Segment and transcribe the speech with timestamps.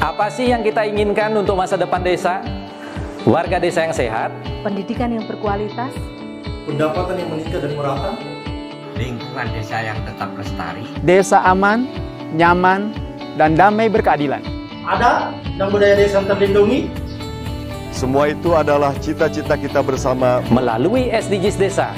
[0.00, 2.40] Apa sih yang kita inginkan untuk masa depan desa?
[3.28, 4.32] Warga desa yang sehat,
[4.64, 5.92] pendidikan yang berkualitas,
[6.64, 8.16] pendapatan yang meningkat dan merata,
[8.96, 11.84] lingkungan desa yang tetap lestari, desa aman,
[12.32, 12.96] nyaman,
[13.36, 14.40] dan damai berkeadilan.
[14.88, 16.88] Ada dan budaya desa terlindungi.
[17.92, 21.92] Semua itu adalah cita-cita kita bersama melalui SDGs Desa.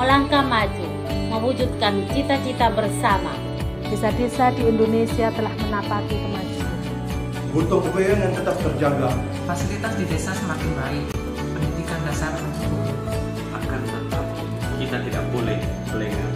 [0.00, 0.86] Melangkah maju,
[1.28, 3.43] mewujudkan cita-cita bersama.
[3.94, 6.74] Desa-desa di Indonesia telah menapaki kemajuan.
[7.54, 9.10] Butuh kebayang yang tetap terjaga.
[9.46, 11.04] Fasilitas di desa semakin baik,
[11.54, 12.34] pendidikan dasar.
[13.54, 14.24] Akan tetap
[14.82, 15.62] kita tidak boleh
[15.94, 16.30] lengah.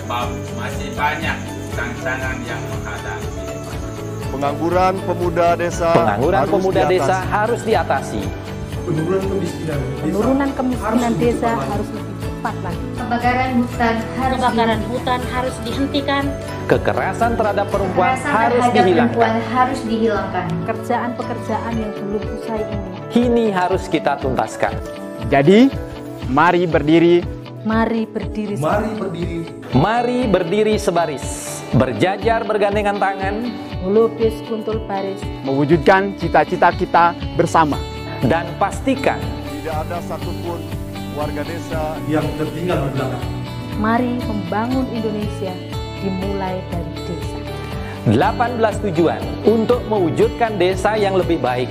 [0.00, 1.36] Sebab masih banyak
[1.76, 3.52] tantangan yang menghadapi.
[4.32, 6.96] Pengangguran pemuda desa Pengangguran harus pemuda diatasi.
[6.96, 8.22] desa harus diatasi.
[8.88, 12.93] Penurunan kemiskinan desa, Penurunan kemiskinan harus desa lebih harus lebih cepat lagi.
[13.04, 16.24] Kebakaran hutan harus Kebakaran hutan harus dihentikan.
[16.64, 19.12] Kekerasan terhadap perempuan Kekerasan harus terhadap dihilangkan.
[19.12, 20.46] perempuan harus dihilangkan.
[20.64, 22.88] Pekerjaan-pekerjaan yang belum usai ini.
[23.12, 24.72] Kini harus kita tuntaskan.
[25.28, 25.68] Jadi,
[26.32, 27.20] mari berdiri,
[27.64, 28.56] Mari berdiri.
[28.56, 29.40] Mari berdiri.
[29.76, 31.24] Mari berdiri sebaris,
[31.76, 33.52] berjajar bergandengan tangan,
[33.84, 37.76] melukis kuntul baris, mewujudkan cita-cita kita bersama.
[38.24, 39.20] dan pastikan
[39.60, 40.83] Tidak ada satupun
[41.14, 43.26] warga desa yang tertinggal di belakang.
[43.78, 45.54] Mari membangun Indonesia
[46.02, 47.38] dimulai dari desa.
[48.10, 51.70] 18 tujuan untuk mewujudkan desa yang lebih baik.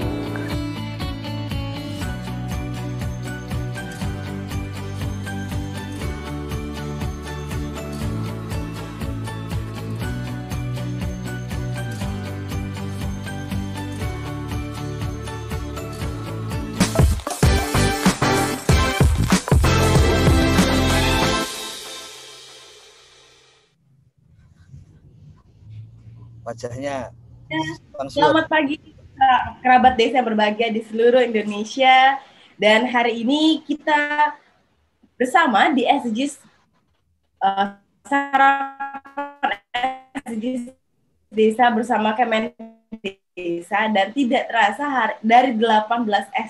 [26.53, 27.09] Wajahnya.
[27.49, 27.61] Ya.
[28.14, 28.77] Selamat pagi
[29.65, 32.21] kerabat desa berbahagia di seluruh Indonesia.
[32.61, 34.31] Dan hari ini kita
[35.17, 36.37] bersama di SDGs
[37.41, 37.73] uh,
[38.05, 39.58] sarapan
[40.21, 40.69] SDGs
[41.33, 42.53] desa bersama Kemen
[43.33, 43.89] Desa.
[43.89, 45.89] Dan tidak terasa hari, dari 18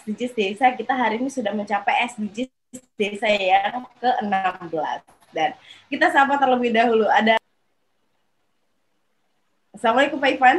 [0.04, 2.52] SDGs desa kita hari ini sudah mencapai SDGs
[3.00, 5.58] desa yang ke-16 dan
[5.90, 7.10] kita sapa terlebih dahulu.
[7.10, 7.43] Ada
[9.74, 10.58] Assalamualaikum Pak Ivan.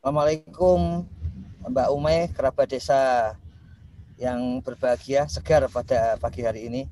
[0.00, 1.04] Assalamualaikum
[1.68, 3.36] Mbak Umay, kerabat desa
[4.16, 6.82] yang berbahagia, segar pada pagi hari ini.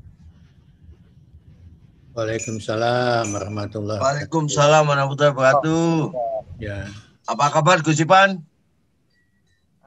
[2.12, 5.92] Waalaikumsalam warahmatullahi Waalaikumsalam warahmatullahi wabarakatuh.
[6.60, 6.92] Ya.
[7.24, 8.44] Apa kabar Gus Ipan?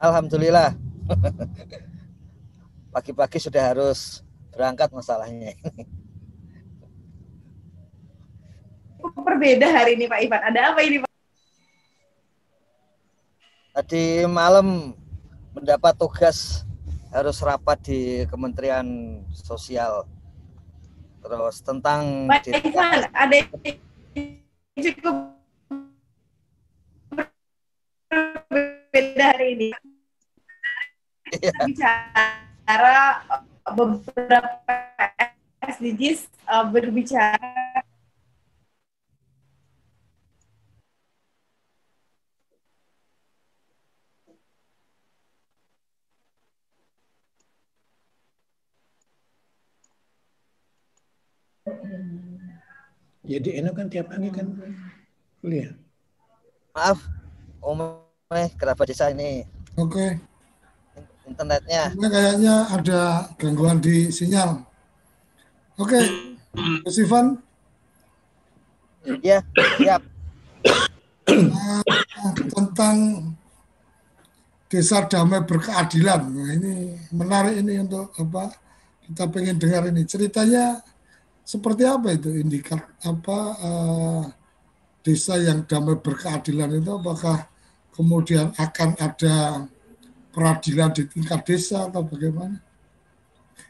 [0.02, 0.74] Alhamdulillah.
[2.94, 5.54] Pagi-pagi sudah harus berangkat masalahnya.
[9.04, 10.40] Berbeda hari ini Pak Ivan.
[10.48, 11.10] Ada apa ini Pak?
[13.74, 14.96] Tadi malam
[15.52, 16.64] mendapat tugas
[17.12, 18.00] harus rapat di
[18.32, 20.08] Kementerian Sosial.
[21.20, 23.36] Terus tentang Pak Ivan, ada
[24.80, 25.16] cukup
[28.48, 29.68] berbeda hari ini.
[31.34, 31.52] Iya.
[31.66, 33.24] Bicara
[33.74, 34.76] beberapa
[35.64, 37.63] SDGs uh, berbicara
[53.24, 54.52] Jadi enak kan tiap pagi kan
[55.40, 55.72] kuliah.
[56.76, 57.00] Maaf,
[57.64, 59.48] Umay, kerabat desa ini
[59.80, 60.20] Oke.
[61.24, 61.88] internetnya.
[61.96, 63.00] Ini kayaknya ada
[63.40, 64.60] gangguan di sinyal.
[65.80, 65.96] Oke,
[66.84, 67.40] Mas Ivan.
[69.24, 69.40] Ya,
[69.80, 70.04] siap.
[71.32, 71.80] Nah,
[72.52, 72.96] tentang
[74.68, 76.28] desa damai berkeadilan.
[76.28, 78.52] Nah, ini menarik ini untuk apa?
[79.04, 80.80] Kita pengen dengar ini ceritanya
[81.44, 84.22] seperti apa itu indikat apa eh,
[85.04, 87.44] desa yang damai berkeadilan itu apakah
[87.92, 89.68] kemudian akan ada
[90.34, 92.58] peradilan di tingkat desa atau bagaimana?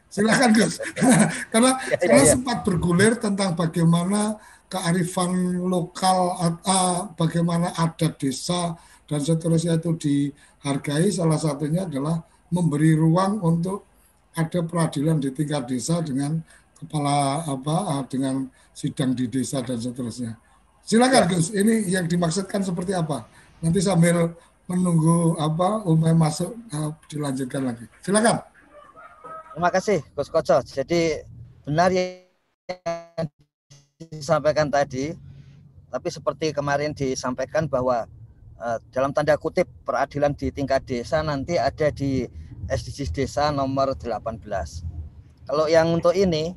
[0.09, 0.79] Silakan Gus.
[1.51, 2.31] karena Ya, ya, karena ya.
[2.39, 4.39] sempat bergulir tentang bagaimana
[4.71, 11.11] kearifan lokal, uh, bagaimana adat desa dan seterusnya itu dihargai.
[11.11, 13.85] Salah satunya adalah memberi ruang untuk
[14.35, 16.39] ada peradilan di tingkat desa dengan
[16.85, 20.37] kepala apa dengan sidang di desa dan seterusnya.
[20.85, 23.25] Silakan Gus, ini yang dimaksudkan seperti apa?
[23.57, 24.37] Nanti sambil
[24.69, 27.85] menunggu apa Umay masuk uh, dilanjutkan lagi.
[28.05, 28.41] Silakan.
[29.55, 30.61] Terima kasih Gus Koco.
[30.61, 31.25] Jadi
[31.65, 33.29] benar yang
[33.97, 35.15] disampaikan tadi
[35.87, 38.03] Tapi seperti kemarin disampaikan bahwa
[38.59, 42.27] uh, dalam tanda kutip peradilan di tingkat desa nanti ada di
[42.67, 44.43] SDGs desa nomor 18.
[45.47, 46.51] Kalau yang untuk ini,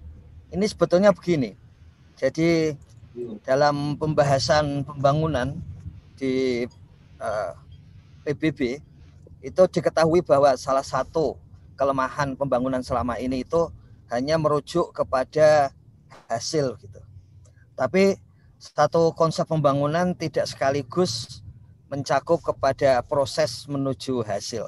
[0.52, 1.54] ini sebetulnya begini.
[2.18, 2.74] Jadi
[3.44, 5.58] dalam pembahasan pembangunan
[6.18, 6.66] di
[7.18, 7.52] uh,
[8.26, 8.82] PBB
[9.42, 11.38] itu diketahui bahwa salah satu
[11.78, 13.70] kelemahan pembangunan selama ini itu
[14.10, 15.70] hanya merujuk kepada
[16.26, 17.00] hasil gitu.
[17.78, 18.18] Tapi
[18.58, 21.44] satu konsep pembangunan tidak sekaligus
[21.86, 24.66] mencakup kepada proses menuju hasil.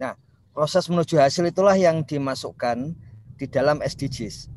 [0.00, 0.16] Nah,
[0.56, 2.96] proses menuju hasil itulah yang dimasukkan
[3.36, 4.48] di dalam SDGs.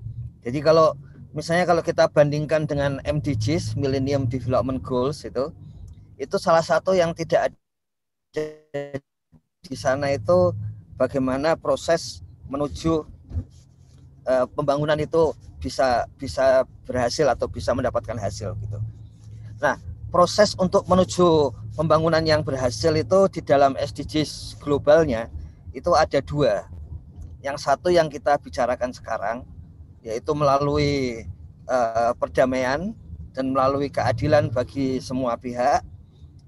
[0.44, 0.94] Jadi kalau
[1.32, 5.50] misalnya kalau kita bandingkan dengan MDGs, Millennium Development Goals itu,
[6.20, 8.46] itu salah satu yang tidak ada
[9.64, 10.52] di sana itu
[11.00, 13.08] bagaimana proses menuju
[14.28, 15.32] uh, pembangunan itu
[15.64, 18.80] bisa bisa berhasil atau bisa mendapatkan hasil gitu.
[19.64, 19.80] Nah,
[20.12, 25.32] proses untuk menuju pembangunan yang berhasil itu di dalam SDGs globalnya
[25.72, 26.68] itu ada dua.
[27.40, 29.48] Yang satu yang kita bicarakan sekarang
[30.04, 31.24] yaitu melalui
[31.66, 32.92] uh, perdamaian
[33.34, 35.82] dan melalui keadilan bagi semua pihak.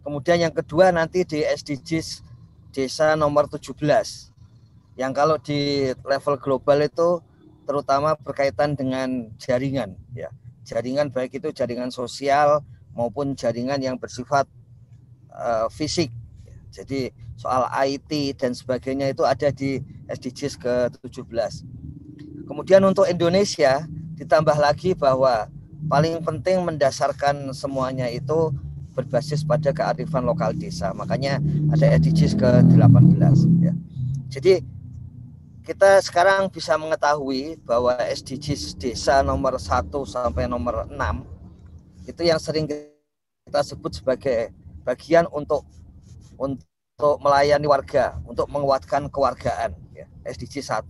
[0.05, 2.21] Kemudian yang kedua nanti di SDGs
[2.69, 3.73] desa nomor 17.
[4.99, 7.23] Yang kalau di level global itu
[7.65, 10.29] terutama berkaitan dengan jaringan ya
[10.63, 12.61] jaringan baik itu jaringan sosial
[12.93, 14.45] maupun jaringan yang bersifat
[15.33, 16.13] uh, fisik
[16.69, 21.65] jadi soal IT dan sebagainya itu ada di SDGs ke-17
[22.45, 23.83] kemudian untuk Indonesia
[24.15, 25.49] ditambah lagi bahwa
[25.85, 28.53] paling penting mendasarkan semuanya itu
[28.95, 31.43] berbasis pada kearifan lokal desa makanya
[31.75, 33.73] ada SDGs ke-18 ya
[34.31, 34.63] jadi
[35.65, 40.95] kita sekarang bisa mengetahui bahwa SDGs desa nomor 1 sampai nomor 6
[42.05, 44.53] itu yang sering kita sebut sebagai
[44.85, 45.65] bagian untuk
[46.37, 50.07] untuk melayani warga, untuk menguatkan kewargaan ya.
[50.23, 50.87] SDG 1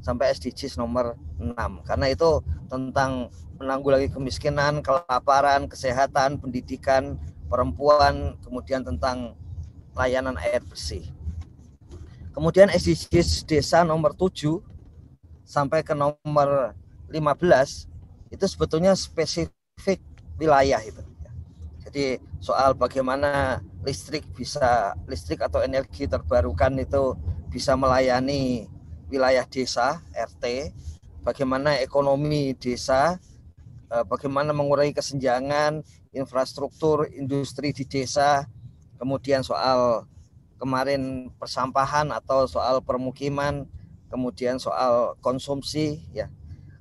[0.00, 1.54] sampai SDGs nomor 6
[1.84, 2.40] karena itu
[2.72, 3.28] tentang
[3.60, 7.20] menanggulangi kemiskinan, kelaparan, kesehatan, pendidikan,
[7.52, 9.36] perempuan, kemudian tentang
[9.92, 11.04] layanan air bersih.
[12.32, 14.64] Kemudian SDGs desa nomor 7
[15.44, 16.72] sampai ke nomor
[17.12, 17.90] 15
[18.30, 20.00] itu sebetulnya spesifik
[20.40, 21.02] wilayah itu.
[21.84, 27.18] Jadi soal bagaimana listrik bisa listrik atau energi terbarukan itu
[27.50, 28.70] bisa melayani
[29.10, 30.70] wilayah desa RT,
[31.26, 33.18] bagaimana ekonomi desa,
[33.90, 35.82] eh, bagaimana mengurangi kesenjangan,
[36.14, 38.46] infrastruktur industri di desa,
[38.96, 40.06] kemudian soal
[40.60, 43.66] kemarin persampahan atau soal permukiman,
[44.12, 46.28] kemudian soal konsumsi ya.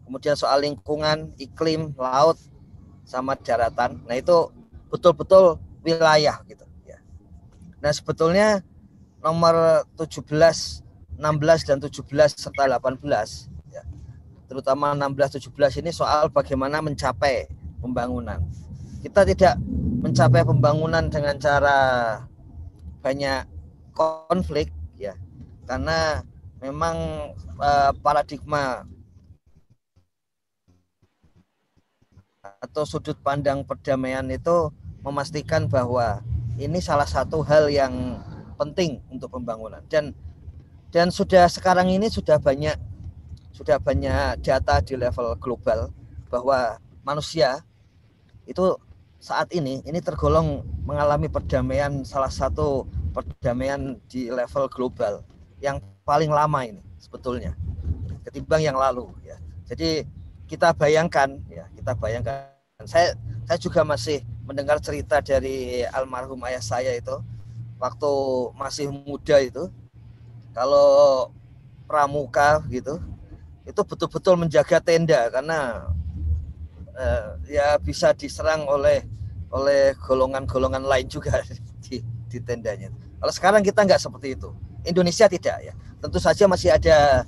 [0.03, 2.35] Kemudian soal lingkungan, iklim, laut
[3.05, 4.01] sama daratan.
[4.09, 4.49] Nah, itu
[4.89, 6.97] betul-betul wilayah gitu ya.
[7.77, 8.65] Nah, sebetulnya
[9.21, 10.81] nomor 17,
[11.19, 12.07] 16 dan 17
[12.39, 13.03] serta 18
[13.75, 13.83] ya.
[14.47, 17.51] Terutama 16 17 ini soal bagaimana mencapai
[17.83, 18.39] pembangunan.
[19.03, 19.59] Kita tidak
[19.99, 21.77] mencapai pembangunan dengan cara
[23.03, 23.43] banyak
[23.91, 25.15] konflik ya
[25.67, 26.23] karena
[26.63, 26.95] memang
[27.59, 28.83] uh, paradigma
[32.63, 34.71] atau sudut pandang perdamaian itu
[35.03, 36.23] memastikan bahwa
[36.59, 38.19] ini salah satu hal yang
[38.59, 40.11] penting untuk pembangunan dan
[40.89, 42.75] dan sudah sekarang ini sudah banyak
[43.53, 45.91] sudah banyak data di level global
[46.29, 47.61] bahwa manusia
[48.47, 48.77] itu
[49.19, 55.21] saat ini ini tergolong mengalami perdamaian salah satu perdamaian di level global
[55.59, 57.53] yang paling lama ini sebetulnya
[58.29, 59.41] ketimbang yang lalu ya.
[59.65, 60.05] Jadi
[60.45, 62.53] kita bayangkan ya, kita bayangkan
[62.85, 63.17] saya
[63.49, 67.17] saya juga masih mendengar cerita dari almarhum ayah saya itu
[67.81, 68.11] waktu
[68.53, 69.69] masih muda itu
[70.53, 71.29] kalau
[71.89, 73.01] pramuka gitu
[73.65, 75.89] itu betul-betul menjaga tenda karena
[76.97, 79.05] eh, ya bisa diserang oleh
[79.49, 81.41] oleh golongan-golongan lain juga
[81.85, 82.89] di, di tendanya.
[83.19, 84.49] Kalau sekarang kita nggak seperti itu.
[84.85, 85.73] Indonesia tidak ya.
[85.99, 87.27] Tentu saja masih ada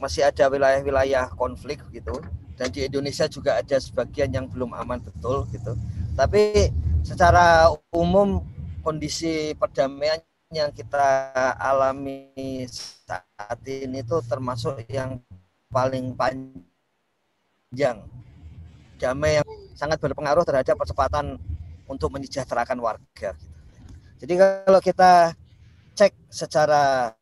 [0.00, 2.20] masih ada wilayah-wilayah konflik gitu
[2.56, 5.76] dan di Indonesia juga ada sebagian yang belum aman betul gitu.
[6.16, 6.72] Tapi
[7.04, 8.40] secara umum
[8.80, 10.18] kondisi perdamaian
[10.54, 12.30] yang kita alami
[12.70, 15.18] saat ini itu termasuk yang
[15.66, 16.46] paling panjang.
[18.96, 21.36] Damai yang sangat berpengaruh terhadap percepatan
[21.90, 23.34] untuk menyejahterakan warga.
[23.34, 23.46] Gitu.
[24.22, 25.34] Jadi kalau kita
[25.98, 27.12] cek secara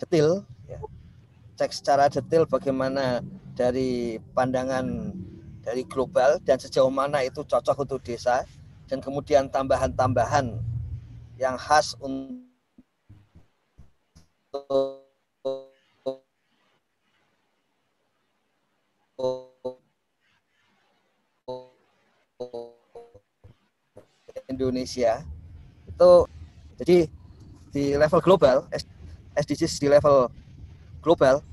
[0.00, 0.80] detail, ya,
[1.58, 3.20] cek secara detail bagaimana
[3.52, 5.12] dari pandangan
[5.60, 8.46] dari global dan sejauh mana itu cocok untuk desa
[8.86, 10.54] dan kemudian tambahan-tambahan
[11.36, 12.44] yang khas untuk
[24.48, 25.20] Indonesia
[25.84, 26.10] itu
[26.80, 26.98] jadi
[27.76, 28.64] di level global
[29.36, 30.32] SDGs di level
[31.04, 31.44] global.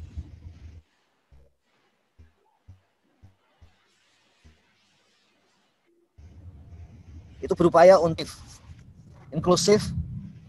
[7.44, 8.24] Itu berupaya untuk
[9.34, 9.90] inklusif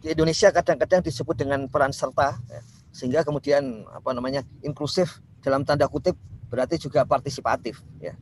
[0.05, 2.61] di Indonesia kadang-kadang disebut dengan peran serta ya,
[2.93, 6.15] sehingga kemudian apa namanya inklusif dalam tanda kutip
[6.53, 8.13] berarti juga partisipatif ya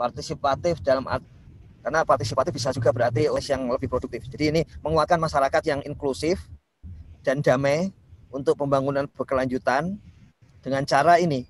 [0.00, 1.20] partisipatif dalam art,
[1.84, 4.24] karena partisipatif bisa juga berarti yang lebih produktif.
[4.32, 6.40] Jadi ini menguatkan masyarakat yang inklusif
[7.20, 7.92] dan damai
[8.32, 10.00] untuk pembangunan berkelanjutan
[10.60, 11.44] dengan cara ini.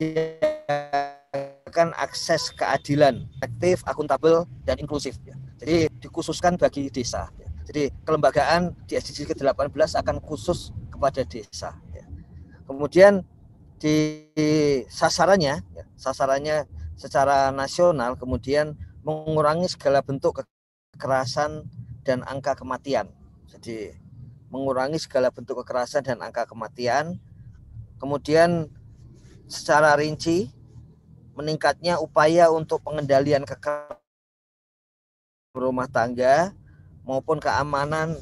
[0.00, 5.20] Menyediakan akses keadilan, aktif, akuntabel, dan inklusif.
[5.60, 7.28] Jadi dikhususkan bagi desa.
[7.70, 11.76] Jadi kelembagaan di SDGs ke-18 akan khusus kepada desa.
[11.94, 12.02] Ya.
[12.66, 13.22] Kemudian
[13.78, 14.26] di
[14.90, 16.66] sasarannya, ya, sasarannya
[17.00, 20.44] secara nasional kemudian mengurangi segala bentuk
[20.96, 21.64] kekerasan
[22.04, 23.08] dan angka kematian.
[23.48, 23.96] Jadi
[24.50, 27.16] mengurangi segala bentuk kekerasan dan angka kematian.
[28.00, 28.68] Kemudian
[29.50, 30.52] secara rinci
[31.36, 34.00] meningkatnya upaya untuk pengendalian kekerasan
[35.50, 36.54] rumah tangga
[37.02, 38.14] maupun keamanan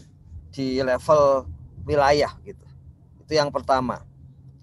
[0.48, 1.44] di level
[1.84, 2.64] wilayah gitu.
[3.20, 4.00] Itu yang pertama.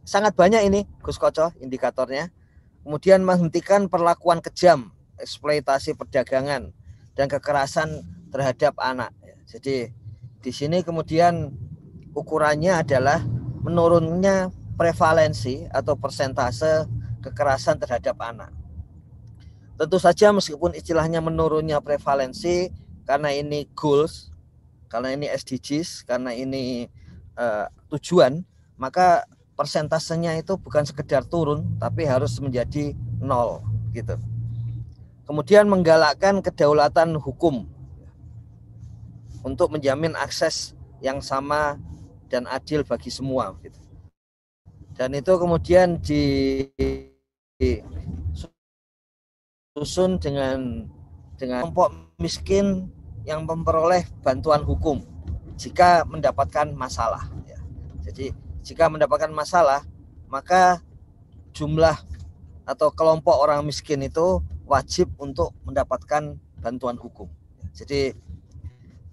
[0.02, 2.34] Sangat banyak ini Gus Koco indikatornya.
[2.86, 6.72] Kemudian menghentikan perlakuan kejam, eksploitasi perdagangan
[7.16, 9.12] dan kekerasan terhadap anak.
[9.48, 9.90] Jadi
[10.44, 11.54] di sini kemudian
[12.16, 13.24] ukurannya adalah
[13.64, 16.86] menurunnya prevalensi atau persentase
[17.24, 18.52] kekerasan terhadap anak.
[19.76, 22.72] Tentu saja meskipun istilahnya menurunnya prevalensi,
[23.04, 24.32] karena ini goals,
[24.88, 26.88] karena ini SDGs, karena ini
[27.36, 28.46] uh, tujuan,
[28.80, 29.28] maka
[29.60, 34.16] persentasenya itu bukan sekedar turun, tapi harus menjadi nol gitu.
[35.26, 37.66] Kemudian menggalakkan kedaulatan hukum
[39.42, 41.82] untuk menjamin akses yang sama
[42.30, 43.78] dan adil bagi semua gitu.
[44.96, 46.66] Dan itu kemudian di,
[49.76, 50.88] disusun dengan
[51.36, 52.88] dengan kelompok miskin
[53.28, 55.04] yang memperoleh bantuan hukum
[55.60, 57.28] jika mendapatkan masalah.
[57.44, 57.60] Ya.
[58.08, 58.32] Jadi
[58.64, 59.84] jika mendapatkan masalah,
[60.32, 60.80] maka
[61.52, 61.96] jumlah
[62.66, 67.30] atau kelompok orang miskin itu wajib untuk mendapatkan bantuan hukum.
[67.74, 68.14] Jadi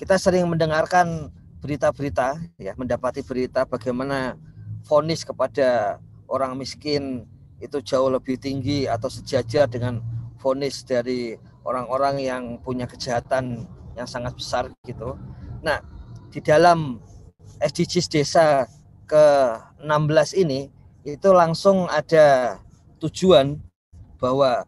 [0.01, 1.31] kita sering mendengarkan
[1.63, 4.35] berita-berita, ya, mendapati berita bagaimana
[4.83, 7.29] vonis kepada orang miskin
[7.63, 10.03] itu jauh lebih tinggi atau sejajar dengan
[10.43, 15.15] vonis dari orang-orang yang punya kejahatan yang sangat besar gitu.
[15.63, 15.79] Nah,
[16.35, 16.99] di dalam
[17.63, 18.67] SDGs desa
[19.07, 20.67] ke-16 ini
[21.07, 22.59] itu langsung ada
[22.99, 23.63] tujuan
[24.19, 24.67] bahwa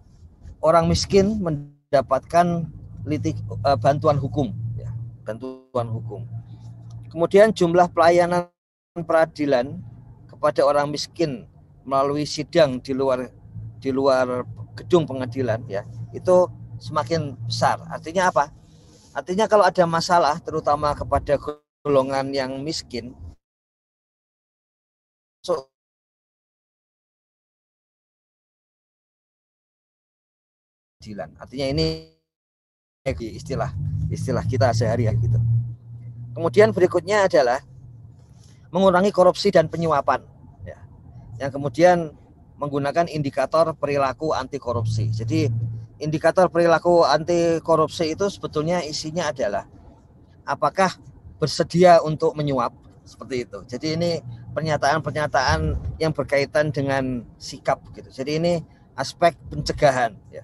[0.64, 2.64] orang miskin mendapatkan
[3.04, 3.36] litik,
[3.68, 4.88] uh, bantuan hukum ya,
[5.28, 6.24] bantuan hukum.
[7.12, 8.48] Kemudian jumlah pelayanan
[8.96, 9.76] peradilan
[10.26, 11.44] kepada orang miskin
[11.84, 13.28] melalui sidang di luar
[13.78, 15.84] di luar gedung pengadilan ya
[16.16, 16.48] itu
[16.80, 17.78] semakin besar.
[17.92, 18.48] Artinya apa?
[19.14, 21.38] Artinya kalau ada masalah terutama kepada
[21.84, 23.14] golongan yang miskin
[31.12, 32.14] so, Artinya ini
[33.04, 33.68] istilah
[34.08, 35.36] istilah kita sehari-hari gitu.
[36.32, 37.60] Kemudian berikutnya adalah
[38.72, 40.24] mengurangi korupsi dan penyuapan.
[40.64, 40.80] Ya.
[41.36, 41.98] Yang kemudian
[42.58, 45.12] menggunakan indikator perilaku anti korupsi.
[45.12, 45.46] Jadi
[46.02, 49.68] indikator perilaku anti korupsi itu sebetulnya isinya adalah
[50.42, 50.90] apakah
[51.38, 52.72] bersedia untuk menyuap
[53.04, 53.58] seperti itu.
[53.68, 54.10] Jadi ini
[54.56, 55.60] pernyataan-pernyataan
[56.00, 58.08] yang berkaitan dengan sikap gitu.
[58.10, 58.52] Jadi ini
[58.96, 60.42] aspek pencegahan ya.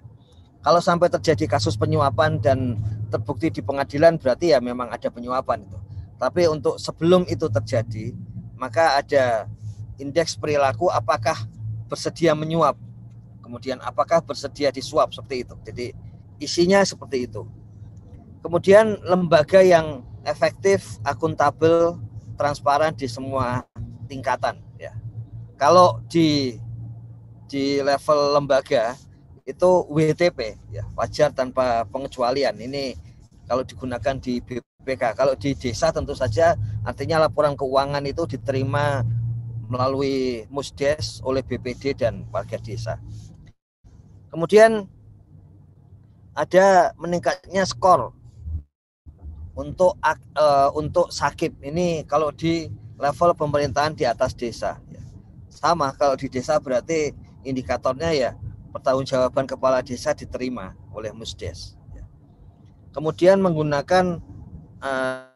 [0.60, 2.76] Kalau sampai terjadi kasus penyuapan dan
[3.08, 5.78] terbukti di pengadilan berarti ya memang ada penyuapan itu.
[6.20, 8.12] Tapi untuk sebelum itu terjadi,
[8.60, 9.48] maka ada
[9.96, 11.48] indeks perilaku apakah
[11.88, 12.76] bersedia menyuap
[13.50, 15.54] kemudian apakah bersedia disuap seperti itu.
[15.66, 15.86] Jadi
[16.38, 17.42] isinya seperti itu.
[18.46, 21.98] Kemudian lembaga yang efektif, akuntabel,
[22.38, 23.66] transparan di semua
[24.06, 24.94] tingkatan ya.
[25.58, 26.62] Kalau di
[27.50, 28.94] di level lembaga
[29.50, 32.54] itu WTP ya wajar tanpa pengecualian.
[32.54, 32.94] Ini
[33.50, 36.54] kalau digunakan di BPK kalau di desa tentu saja
[36.86, 39.02] artinya laporan keuangan itu diterima
[39.70, 42.98] melalui Musdes oleh BPD dan warga desa.
[44.30, 44.86] Kemudian
[46.34, 48.14] ada meningkatnya skor
[49.54, 55.02] untuk uh, untuk sakit ini kalau di level pemerintahan di atas desa ya.
[55.50, 58.30] sama kalau di desa berarti indikatornya ya
[58.70, 61.74] pertanggungjawaban kepala desa diterima oleh Musdes.
[62.90, 64.18] Kemudian menggunakan
[64.82, 65.30] uh,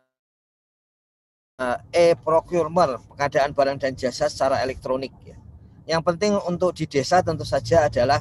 [1.95, 5.14] e-procurement pengadaan barang dan jasa secara elektronik.
[5.23, 5.38] Ya.
[5.87, 8.19] Yang penting untuk di desa tentu saja adalah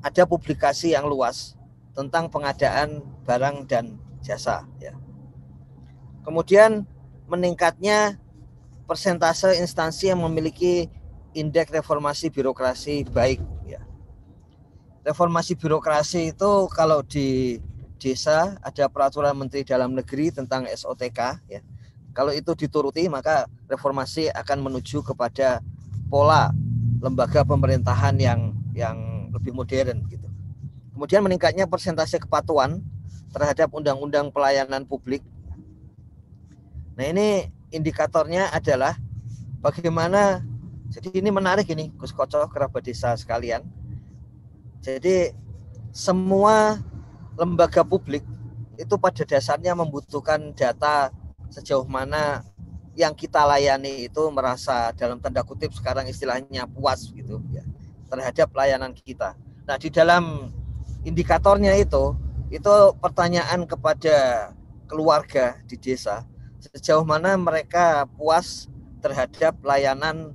[0.00, 1.60] ada publikasi yang luas
[1.92, 4.64] tentang pengadaan barang dan jasa.
[4.80, 4.96] Ya.
[6.24, 6.88] Kemudian
[7.28, 8.16] meningkatnya
[8.88, 10.88] persentase instansi yang memiliki
[11.36, 13.38] indeks reformasi birokrasi baik.
[15.00, 17.56] Reformasi birokrasi itu kalau di
[18.00, 21.60] desa ada peraturan Menteri Dalam Negeri tentang SOTK ya.
[22.10, 25.62] Kalau itu dituruti maka reformasi akan menuju kepada
[26.10, 26.50] pola
[27.00, 30.26] lembaga pemerintahan yang yang lebih modern gitu.
[30.92, 32.82] Kemudian meningkatnya persentase kepatuhan
[33.30, 35.22] terhadap undang-undang pelayanan publik.
[36.98, 38.98] Nah, ini indikatornya adalah
[39.62, 40.44] bagaimana
[40.90, 43.62] jadi ini menarik ini Gus Koco kerabat desa sekalian.
[44.80, 45.36] Jadi
[45.92, 46.80] semua
[47.36, 48.24] lembaga publik
[48.80, 51.12] itu pada dasarnya membutuhkan data
[51.52, 52.40] sejauh mana
[52.96, 57.62] yang kita layani itu merasa dalam tanda kutip sekarang istilahnya puas gitu ya
[58.08, 59.36] terhadap layanan kita.
[59.68, 60.50] Nah, di dalam
[61.06, 62.16] indikatornya itu
[62.50, 64.50] itu pertanyaan kepada
[64.90, 66.26] keluarga di desa
[66.60, 68.66] sejauh mana mereka puas
[69.00, 70.34] terhadap layanan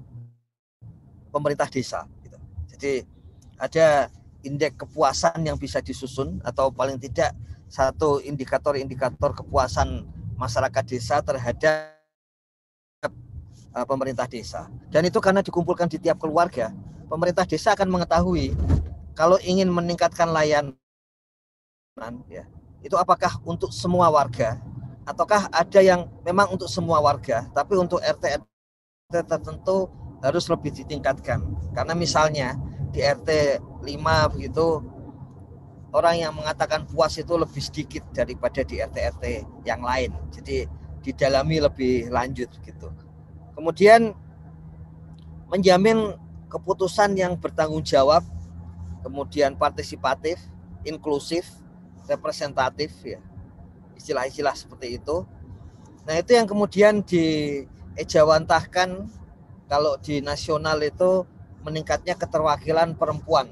[1.30, 2.08] pemerintah desa.
[2.24, 2.38] Gitu.
[2.74, 2.94] Jadi
[3.60, 4.10] ada
[4.46, 7.34] indeks kepuasan yang bisa disusun atau paling tidak
[7.66, 10.06] satu indikator-indikator kepuasan
[10.38, 11.98] masyarakat desa terhadap
[13.74, 14.70] uh, pemerintah desa.
[14.94, 16.70] Dan itu karena dikumpulkan di tiap keluarga,
[17.10, 18.54] pemerintah desa akan mengetahui
[19.18, 20.78] kalau ingin meningkatkan layanan
[22.30, 22.46] ya,
[22.86, 24.62] itu apakah untuk semua warga
[25.06, 29.88] ataukah ada yang memang untuk semua warga, tapi untuk RT RT tertentu
[30.26, 31.40] harus lebih ditingkatkan.
[31.78, 32.58] Karena misalnya
[32.96, 34.80] di RT 5 begitu
[35.92, 40.16] orang yang mengatakan puas itu lebih sedikit daripada di RT-RT yang lain.
[40.32, 40.64] Jadi
[41.04, 42.92] didalami lebih lanjut gitu.
[43.56, 44.16] Kemudian
[45.52, 46.16] menjamin
[46.52, 48.24] keputusan yang bertanggung jawab,
[49.04, 50.40] kemudian partisipatif,
[50.84, 51.48] inklusif,
[52.08, 53.20] representatif ya.
[53.96, 55.26] Istilah-istilah seperti itu.
[56.04, 59.08] Nah, itu yang kemudian diejawantahkan
[59.72, 61.24] kalau di nasional itu
[61.66, 63.50] meningkatnya keterwakilan perempuan.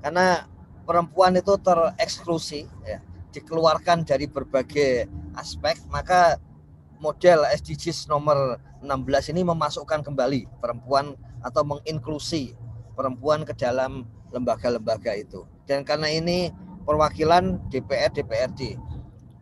[0.00, 0.48] Karena
[0.88, 3.04] perempuan itu tereksklusi ya,
[3.36, 5.04] dikeluarkan dari berbagai
[5.36, 6.40] aspek maka
[6.98, 11.12] model SDGs nomor 16 ini memasukkan kembali perempuan
[11.44, 12.56] atau menginklusi
[12.96, 15.44] perempuan ke dalam lembaga-lembaga itu.
[15.68, 16.50] Dan karena ini
[16.88, 18.80] perwakilan DPR DPRD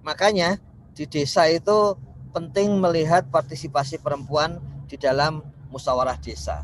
[0.02, 0.58] makanya
[0.94, 1.98] di desa itu
[2.30, 6.62] penting melihat partisipasi perempuan di dalam musyawarah desa.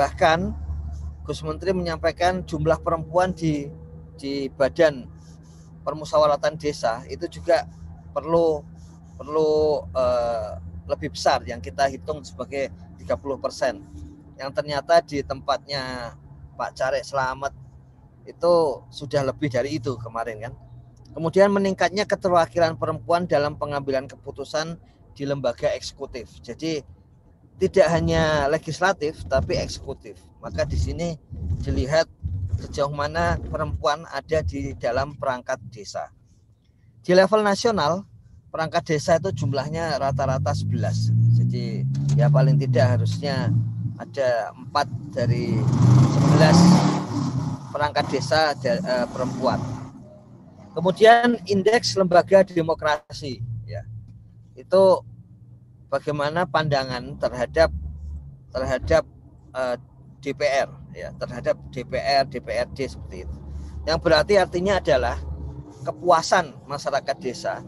[0.00, 0.56] Bahkan
[1.28, 3.68] Gus Menteri menyampaikan jumlah perempuan di
[4.16, 5.04] di badan
[5.84, 7.68] permusyawaratan desa itu juga
[8.16, 8.64] perlu
[9.20, 10.56] perlu uh,
[10.88, 13.84] lebih besar yang kita hitung sebagai 30 persen.
[14.40, 16.16] Yang ternyata di tempatnya
[16.56, 17.52] Pak Carek Selamat
[18.24, 20.52] itu sudah lebih dari itu kemarin kan?
[21.12, 24.80] Kemudian meningkatnya keterwakilan perempuan dalam pengambilan keputusan
[25.12, 26.40] di lembaga eksekutif.
[26.40, 26.80] Jadi
[27.60, 30.16] tidak hanya legislatif tapi eksekutif.
[30.40, 31.08] Maka di sini
[31.60, 32.08] dilihat
[32.56, 36.08] sejauh mana perempuan ada di dalam perangkat desa.
[37.04, 38.08] Di level nasional,
[38.48, 41.12] perangkat desa itu jumlahnya rata-rata 11.
[41.36, 41.84] Jadi
[42.16, 43.52] ya paling tidak harusnya
[44.00, 49.60] ada empat dari 11 perangkat desa uh, perempuan.
[50.72, 53.84] Kemudian indeks lembaga demokrasi ya.
[54.56, 55.04] Itu
[55.90, 57.74] bagaimana pandangan terhadap
[58.54, 59.04] terhadap
[59.52, 59.76] uh, eh,
[60.22, 63.36] DPR ya terhadap DPR DPRD seperti itu
[63.84, 65.18] yang berarti artinya adalah
[65.82, 67.64] kepuasan masyarakat desa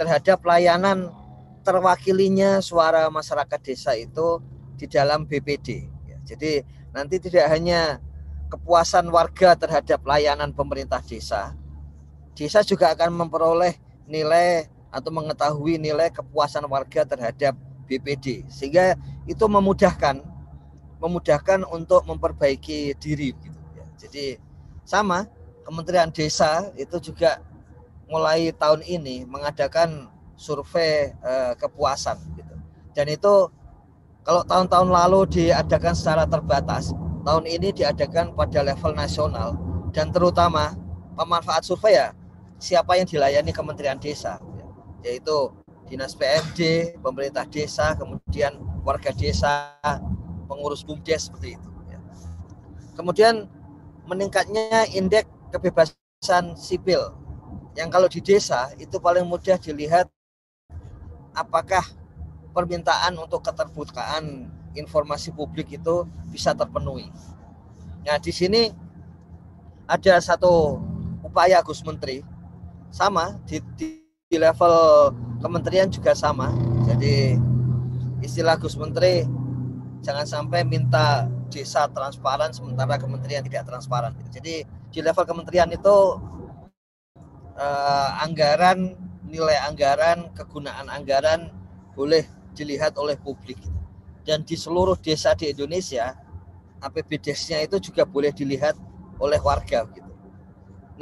[0.00, 1.12] terhadap layanan
[1.60, 4.40] terwakilinya suara masyarakat desa itu
[4.80, 6.18] di dalam BPD ya.
[6.24, 6.64] jadi
[6.96, 8.00] nanti tidak hanya
[8.48, 11.52] kepuasan warga terhadap layanan pemerintah desa
[12.32, 13.76] desa juga akan memperoleh
[14.08, 17.54] nilai atau mengetahui nilai kepuasan warga terhadap
[17.86, 18.94] BPD sehingga
[19.26, 20.22] itu memudahkan
[21.00, 23.60] memudahkan untuk memperbaiki diri gitu.
[23.96, 24.36] Jadi
[24.84, 25.26] sama
[25.64, 27.40] Kementerian Desa itu juga
[28.10, 32.54] mulai tahun ini mengadakan survei uh, kepuasan gitu.
[32.92, 33.48] Dan itu
[34.26, 36.92] kalau tahun-tahun lalu diadakan secara terbatas,
[37.24, 39.56] tahun ini diadakan pada level nasional
[39.94, 40.74] dan terutama
[41.16, 42.12] pemanfaat survei ya
[42.60, 44.40] siapa yang dilayani Kementerian Desa
[45.04, 45.52] yaitu
[45.90, 48.54] Dinas PMD, pemerintah desa, kemudian
[48.86, 49.74] warga desa,
[50.46, 51.70] pengurus BUMDes seperti itu.
[51.90, 51.98] Ya.
[52.94, 53.50] Kemudian
[54.06, 57.10] meningkatnya indeks kebebasan sipil
[57.74, 60.06] yang kalau di desa itu paling mudah dilihat
[61.34, 61.82] apakah
[62.50, 67.10] permintaan untuk keterbukaan informasi publik itu bisa terpenuhi.
[68.06, 68.70] Nah di sini
[69.86, 70.78] ada satu
[71.22, 72.22] upaya Gus Menteri
[72.90, 73.99] sama di, di
[74.30, 75.10] di level
[75.42, 76.54] kementerian juga sama.
[76.86, 77.34] Jadi
[78.22, 79.26] istilah Gus Menteri
[80.06, 84.14] jangan sampai minta desa transparan sementara kementerian tidak transparan.
[84.30, 86.22] Jadi di level kementerian itu
[87.58, 88.94] eh, anggaran,
[89.26, 91.50] nilai anggaran, kegunaan anggaran
[91.98, 92.22] boleh
[92.54, 93.58] dilihat oleh publik.
[94.22, 96.14] Dan di seluruh desa di Indonesia
[96.78, 98.78] APBDes-nya itu juga boleh dilihat
[99.18, 100.06] oleh warga gitu.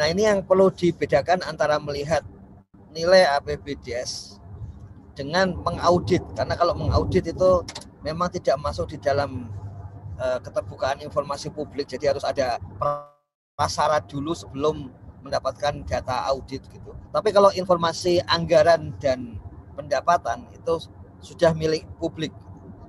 [0.01, 2.25] Nah ini yang perlu dibedakan antara melihat
[2.93, 4.41] nilai APBDes
[5.13, 7.51] dengan mengaudit karena kalau mengaudit itu
[8.07, 9.51] memang tidak masuk di dalam
[10.19, 12.63] uh, keterbukaan informasi publik jadi harus ada
[13.59, 14.95] prasarat dulu sebelum
[15.27, 16.95] mendapatkan data audit gitu.
[17.11, 19.37] Tapi kalau informasi anggaran dan
[19.75, 20.79] pendapatan itu
[21.19, 22.31] sudah milik publik.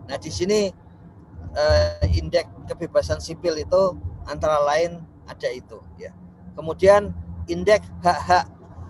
[0.05, 0.69] Nah, di sini
[1.57, 3.97] uh, indeks kebebasan sipil itu
[4.29, 6.13] antara lain ada itu ya.
[6.53, 7.13] Kemudian
[7.49, 8.45] indeks hak-hak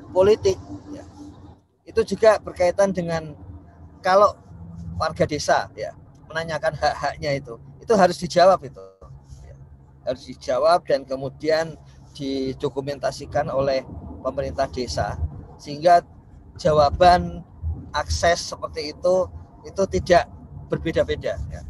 [0.09, 0.57] politik
[1.89, 3.33] itu juga berkaitan dengan
[4.05, 4.37] kalau
[5.01, 5.97] warga desa ya
[6.29, 8.83] menanyakan hak-haknya itu itu harus dijawab itu
[9.41, 9.57] ya.
[10.05, 11.73] harus dijawab dan kemudian
[12.13, 13.81] didokumentasikan oleh
[14.21, 15.17] pemerintah desa
[15.57, 16.05] sehingga
[16.61, 17.41] jawaban
[17.97, 19.25] akses seperti itu
[19.65, 20.29] itu tidak
[20.69, 21.61] berbeda-beda ya.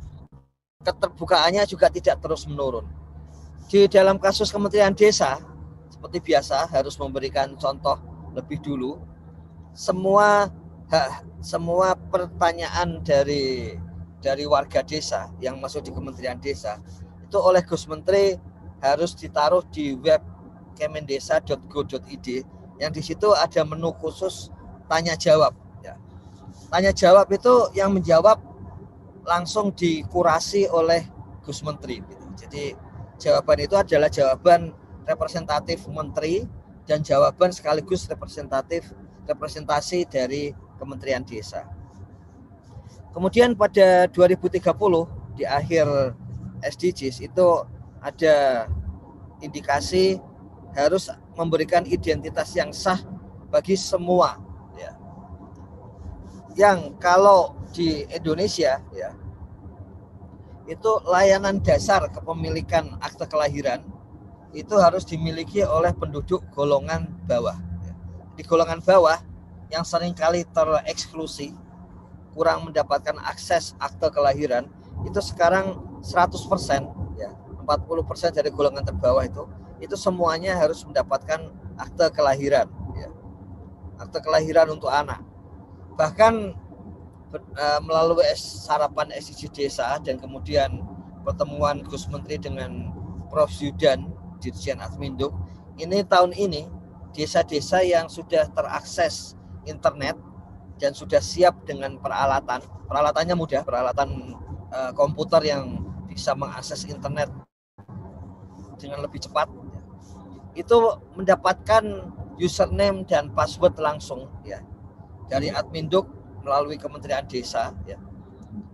[0.84, 2.84] keterbukaannya juga tidak terus menurun
[3.72, 5.38] di dalam kasus Kementerian Desa
[5.88, 9.02] seperti biasa harus memberikan contoh lebih dulu
[9.74, 10.50] semua
[10.90, 13.78] hak, semua pertanyaan dari
[14.20, 16.82] dari warga desa yang masuk di Kementerian Desa
[17.24, 18.36] itu oleh Gus Menteri
[18.84, 20.20] harus ditaruh di web
[20.76, 22.28] kemendesa.go.id
[22.80, 24.52] yang di situ ada menu khusus
[24.88, 25.96] tanya jawab ya.
[26.72, 28.40] Tanya jawab itu yang menjawab
[29.28, 31.06] langsung dikurasi oleh
[31.44, 32.26] Gus Menteri gitu.
[32.40, 32.64] Jadi
[33.20, 34.72] jawaban itu adalah jawaban
[35.04, 36.48] representatif menteri
[36.90, 38.90] dan jawaban sekaligus representatif
[39.30, 41.70] representasi dari Kementerian Desa.
[43.14, 44.58] Kemudian pada 2030
[45.38, 45.86] di akhir
[46.66, 47.48] SDGs itu
[48.02, 48.66] ada
[49.38, 50.18] indikasi
[50.74, 52.98] harus memberikan identitas yang sah
[53.54, 54.42] bagi semua
[54.74, 54.92] ya.
[56.58, 59.14] Yang kalau di Indonesia ya
[60.70, 63.82] itu layanan dasar kepemilikan akte kelahiran
[64.52, 67.70] itu harus dimiliki oleh penduduk golongan bawah
[68.40, 69.20] di golongan bawah
[69.68, 71.52] yang sering kali tereksklusi,
[72.32, 74.64] kurang mendapatkan akses akte kelahiran,
[75.04, 76.40] itu sekarang 100%
[77.20, 77.36] ya,
[77.68, 79.44] 40% dari golongan terbawah itu
[79.84, 83.12] itu semuanya harus mendapatkan akte kelahiran ya.
[84.00, 85.20] Akte kelahiran untuk anak.
[86.00, 86.56] Bahkan
[87.36, 90.80] e, melalui sarapan SDG desa dan kemudian
[91.28, 92.96] pertemuan Gus Menteri dengan
[93.28, 94.08] Prof Yudan
[94.40, 95.36] Dirjen Adminduk
[95.80, 96.68] ini tahun ini
[97.16, 100.16] desa-desa yang sudah terakses internet
[100.80, 104.36] dan sudah siap dengan peralatan, peralatannya mudah, peralatan
[104.72, 107.28] uh, komputer yang bisa mengakses internet
[108.80, 109.52] dengan lebih cepat,
[110.56, 110.78] itu
[111.20, 111.84] mendapatkan
[112.40, 114.64] username dan password langsung ya
[115.28, 116.08] dari adminduk
[116.42, 118.00] melalui Kementerian Desa ya.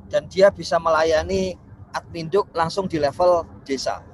[0.06, 1.58] Dan dia bisa melayani
[1.89, 4.06] adminduk langsung di level desa.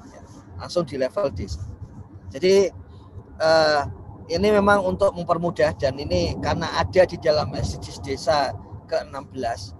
[0.62, 1.66] Langsung di level desa.
[2.30, 2.70] Jadi
[3.42, 3.82] uh,
[4.30, 8.54] ini memang untuk mempermudah dan ini karena ada di dalam SDGs desa
[8.88, 9.76] ke-16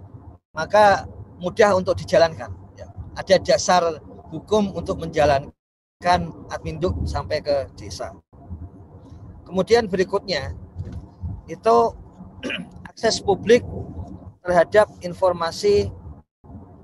[0.52, 1.08] maka
[1.40, 2.88] mudah untuk dijalankan ya.
[3.16, 3.82] ada dasar
[4.28, 6.20] hukum untuk menjalankan
[6.52, 8.12] adminduk sampai ke desa
[9.48, 10.52] kemudian berikutnya
[11.48, 11.76] itu
[12.92, 13.64] akses publik
[14.44, 15.88] terhadap informasi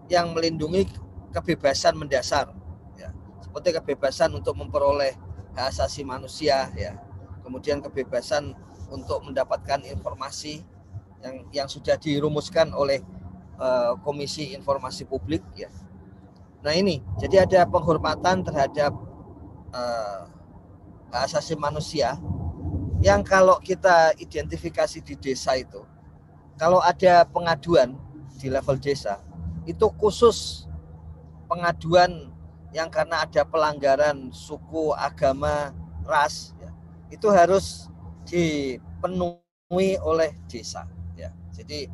[0.08, 0.88] yang melindungi
[1.34, 2.48] kebebasan mendasar.
[3.58, 5.18] Seperti kebebasan untuk memperoleh
[5.58, 6.94] hak asasi manusia ya
[7.42, 8.54] kemudian kebebasan
[8.86, 10.62] untuk mendapatkan informasi
[11.18, 13.02] yang yang sudah dirumuskan oleh
[13.58, 15.66] uh, Komisi Informasi Publik ya.
[16.62, 18.94] Nah ini, jadi ada penghormatan terhadap
[19.74, 20.30] uh,
[21.10, 22.14] hak asasi manusia
[23.02, 25.82] yang kalau kita identifikasi di desa itu
[26.54, 27.98] kalau ada pengaduan
[28.38, 29.18] di level desa
[29.66, 30.70] itu khusus
[31.50, 32.37] pengaduan
[32.72, 35.72] yang karena ada pelanggaran suku, agama,
[36.04, 36.70] ras ya,
[37.08, 37.88] itu harus
[38.28, 40.84] dipenuhi oleh desa
[41.16, 41.32] ya.
[41.52, 41.88] Jadi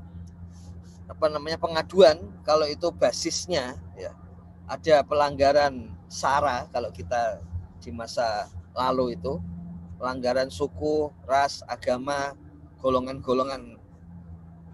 [1.07, 4.17] apa namanya pengaduan kalau itu basisnya ya
[4.65, 7.45] ada pelanggaran sara kalau kita
[7.79, 9.39] di masa lalu itu
[10.01, 12.35] pelanggaran suku, ras, agama,
[12.83, 13.79] golongan-golongan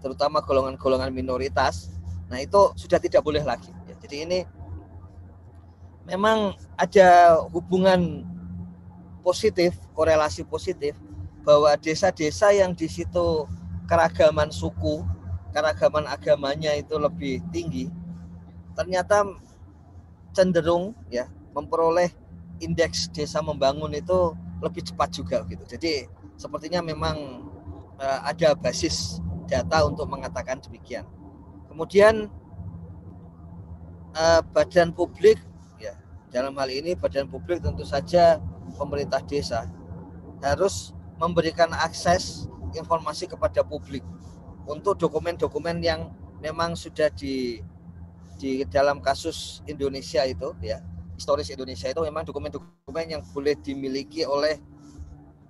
[0.01, 1.93] terutama golongan-golongan minoritas.
[2.27, 3.69] Nah, itu sudah tidak boleh lagi.
[3.85, 4.39] Ya, jadi ini
[6.05, 8.25] memang ada hubungan
[9.21, 10.97] positif, korelasi positif
[11.45, 13.45] bahwa desa-desa yang di situ
[13.85, 15.05] keragaman suku,
[15.53, 17.89] keragaman agamanya itu lebih tinggi,
[18.73, 19.25] ternyata
[20.31, 22.09] cenderung ya memperoleh
[22.63, 25.65] indeks desa membangun itu lebih cepat juga gitu.
[25.65, 27.45] Jadi sepertinya memang
[27.97, 31.03] uh, ada basis data untuk mengatakan demikian.
[31.67, 32.29] Kemudian
[34.15, 35.41] uh, badan publik
[36.31, 38.39] dalam hal ini badan publik tentu saja
[38.79, 39.67] pemerintah desa
[40.41, 44.01] harus memberikan akses informasi kepada publik
[44.65, 46.09] untuk dokumen-dokumen yang
[46.41, 47.61] memang sudah di
[48.41, 50.81] di dalam kasus Indonesia itu ya.
[51.13, 54.57] Historis Indonesia itu memang dokumen-dokumen yang boleh dimiliki oleh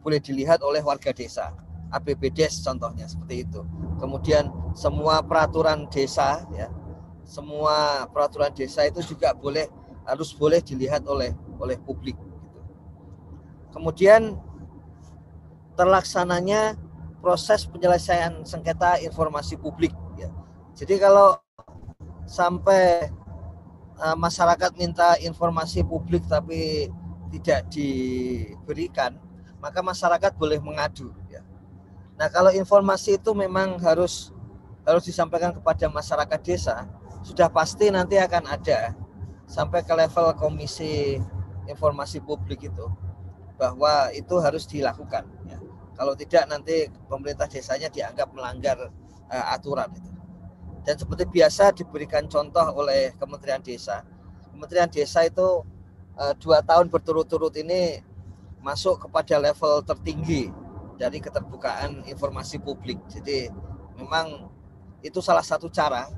[0.03, 1.55] boleh dilihat oleh warga desa.
[1.95, 3.63] APBDes contohnya seperti itu.
[3.95, 6.67] Kemudian semua peraturan desa ya
[7.31, 9.69] semua peraturan desa itu juga boleh
[10.11, 12.59] harus boleh dilihat oleh oleh publik gitu.
[13.71, 14.35] kemudian
[15.79, 16.75] terlaksananya
[17.23, 20.27] proses penyelesaian sengketa informasi publik ya
[20.75, 21.39] jadi kalau
[22.27, 23.11] sampai
[24.01, 26.89] uh, masyarakat minta informasi publik tapi
[27.31, 29.15] tidak diberikan,
[29.63, 31.15] maka masyarakat boleh mengadu.
[31.31, 31.45] Ya.
[32.19, 34.35] Nah kalau informasi itu memang harus
[34.83, 36.89] harus disampaikan kepada masyarakat desa,
[37.23, 38.97] sudah pasti nanti akan ada
[39.51, 41.19] sampai ke level komisi
[41.67, 42.87] informasi publik itu
[43.59, 45.27] bahwa itu harus dilakukan.
[45.43, 45.59] Ya.
[45.99, 48.87] Kalau tidak nanti pemerintah desanya dianggap melanggar
[49.27, 50.11] uh, aturan itu
[50.81, 54.01] dan seperti biasa diberikan contoh oleh Kementerian Desa.
[54.49, 55.61] Kementerian Desa itu
[56.17, 58.01] uh, dua tahun berturut-turut ini
[58.61, 60.49] masuk kepada level tertinggi
[60.97, 62.97] dari keterbukaan informasi publik.
[63.09, 63.49] Jadi
[63.97, 64.49] memang
[65.01, 66.09] itu salah satu cara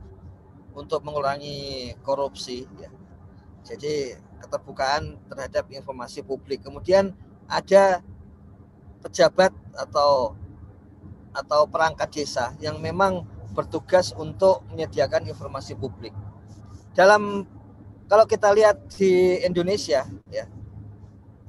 [0.75, 2.63] untuk mengurangi korupsi.
[2.79, 2.91] Ya.
[3.63, 6.61] Jadi keterbukaan terhadap informasi publik.
[6.63, 7.15] Kemudian
[7.47, 8.03] ada
[9.03, 10.35] pejabat atau
[11.33, 13.25] atau perangkat desa yang memang
[13.57, 16.13] bertugas untuk menyediakan informasi publik.
[16.93, 17.47] Dalam
[18.07, 20.45] kalau kita lihat di Indonesia ya.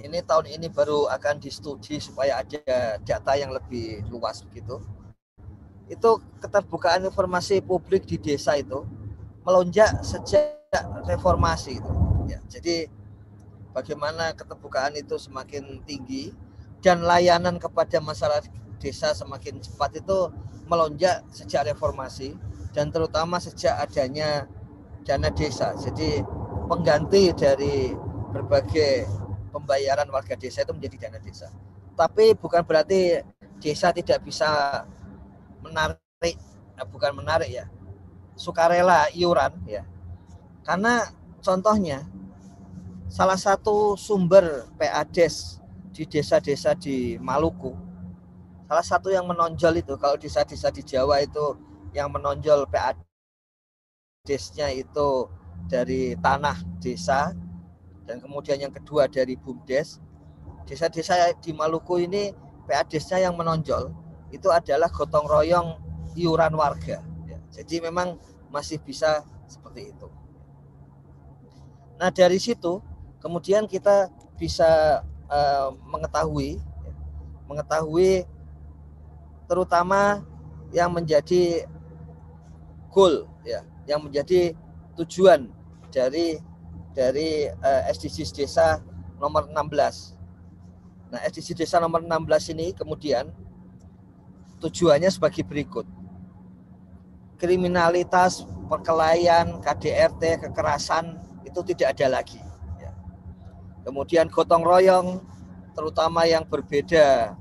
[0.04, 4.76] Ini tahun ini baru akan distudi supaya ada data yang lebih luas begitu.
[5.88, 8.84] Itu keterbukaan informasi publik di desa itu
[9.48, 10.60] melonjak sejak
[11.08, 12.03] reformasi itu.
[12.24, 12.88] Ya, jadi
[13.76, 16.32] bagaimana keterbukaan itu semakin tinggi
[16.80, 18.48] dan layanan kepada masyarakat
[18.80, 20.28] desa semakin cepat itu
[20.68, 22.36] melonjak sejak reformasi
[22.72, 24.48] dan terutama sejak adanya
[25.04, 25.72] dana desa.
[25.76, 26.24] Jadi
[26.68, 27.92] pengganti dari
[28.32, 29.08] berbagai
[29.52, 31.48] pembayaran warga desa itu menjadi dana desa.
[31.94, 33.22] Tapi bukan berarti
[33.62, 34.82] desa tidak bisa
[35.62, 36.36] menarik,
[36.74, 37.64] eh, bukan menarik ya,
[38.34, 39.86] sukarela iuran ya.
[40.66, 41.06] Karena
[41.44, 42.02] contohnya
[43.14, 45.62] salah satu sumber PADES
[45.94, 47.70] di desa-desa di Maluku
[48.66, 51.54] salah satu yang menonjol itu kalau desa-desa di Jawa itu
[51.94, 55.30] yang menonjol PADES-nya itu
[55.70, 57.30] dari tanah desa
[58.04, 60.02] dan kemudian yang kedua dari BUMDes.
[60.64, 62.34] Desa-desa di Maluku ini
[62.66, 63.94] PADES-nya yang menonjol
[64.34, 65.78] itu adalah gotong royong
[66.18, 66.98] iuran warga.
[67.30, 67.38] Ya.
[67.52, 68.18] Jadi memang
[68.50, 70.10] masih bisa seperti itu.
[72.00, 72.82] Nah dari situ
[73.24, 75.00] kemudian kita bisa
[75.32, 76.60] uh, mengetahui
[77.48, 78.28] mengetahui
[79.48, 80.20] terutama
[80.68, 81.64] yang menjadi
[82.92, 84.52] goal ya, yang menjadi
[85.00, 85.48] tujuan
[85.88, 86.36] dari
[86.94, 88.78] dari uh, eh, SDGs desa
[89.18, 90.14] nomor 16.
[91.10, 93.30] Nah, SDGs desa nomor 16 ini kemudian
[94.62, 95.86] tujuannya sebagai berikut.
[97.34, 102.43] Kriminalitas, perkelahian, KDRT, kekerasan itu tidak ada lagi.
[103.84, 105.20] Kemudian gotong royong,
[105.76, 107.36] terutama yang berbeda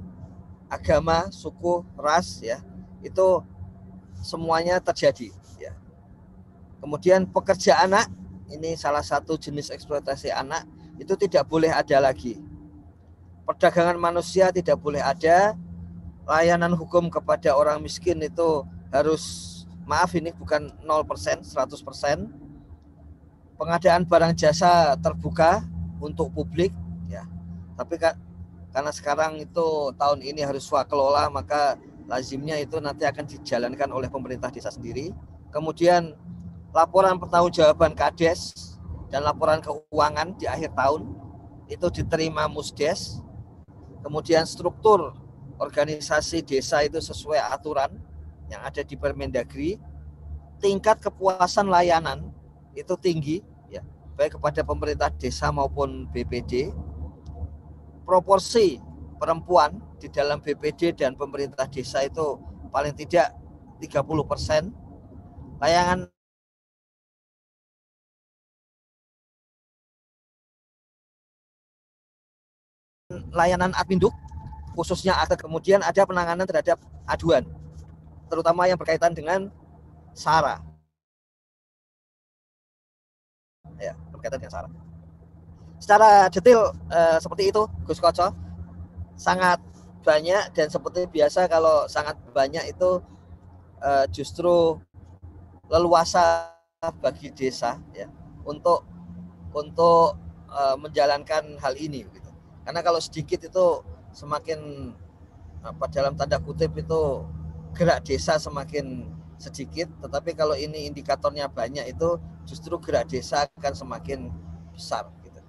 [0.68, 2.60] agama, suku, ras ya,
[3.00, 3.40] itu
[4.20, 5.72] semuanya terjadi ya.
[6.84, 8.12] Kemudian pekerja anak
[8.52, 10.68] ini salah satu jenis eksploitasi anak
[11.00, 12.40] itu tidak boleh ada lagi.
[13.44, 15.56] Perdagangan manusia tidak boleh ada.
[16.24, 19.24] Layanan hukum kepada orang miskin itu harus
[19.84, 21.52] maaf ini bukan 0%, 100%.
[23.60, 25.68] Pengadaan barang jasa terbuka
[26.04, 26.76] untuk publik
[27.08, 27.24] ya.
[27.80, 28.20] Tapi kan
[28.76, 31.80] karena sekarang itu tahun ini harus swakelola maka
[32.12, 35.16] lazimnya itu nanti akan dijalankan oleh pemerintah desa sendiri.
[35.56, 36.12] Kemudian
[36.76, 38.76] laporan pertanggungjawaban Kades
[39.08, 41.08] dan laporan keuangan di akhir tahun
[41.72, 43.24] itu diterima Musdes.
[44.04, 45.16] Kemudian struktur
[45.62, 47.96] organisasi desa itu sesuai aturan
[48.52, 49.80] yang ada di Permendagri.
[50.60, 52.32] Tingkat kepuasan layanan
[52.74, 53.44] itu tinggi
[54.24, 56.72] baik kepada pemerintah desa maupun BPD.
[58.08, 58.80] Proporsi
[59.20, 62.40] perempuan di dalam BPD dan pemerintah desa itu
[62.72, 63.36] paling tidak
[63.84, 64.72] 30 persen.
[65.60, 66.08] Layangan
[73.36, 74.16] layanan adminduk
[74.74, 77.46] khususnya ada kemudian ada penanganan terhadap aduan
[78.26, 79.54] terutama yang berkaitan dengan
[80.18, 80.58] SARA
[83.78, 84.70] ya berkaitan dengan SARA
[85.84, 88.32] secara detail eh, seperti itu Gus Koco
[89.20, 89.60] sangat
[90.00, 93.04] banyak dan seperti biasa kalau sangat banyak itu
[93.84, 94.80] eh, justru
[95.68, 96.56] leluasa
[97.04, 98.08] bagi desa ya
[98.48, 98.88] untuk
[99.52, 100.16] untuk
[100.48, 102.32] eh, menjalankan hal ini gitu.
[102.64, 103.84] Karena kalau sedikit itu
[104.16, 104.92] semakin
[105.64, 107.28] apa dalam tanda kutip itu
[107.76, 114.20] gerak desa semakin sedikit, tetapi kalau ini indikatornya banyak itu justru gerak desa akan semakin
[114.74, 115.40] besar gitu.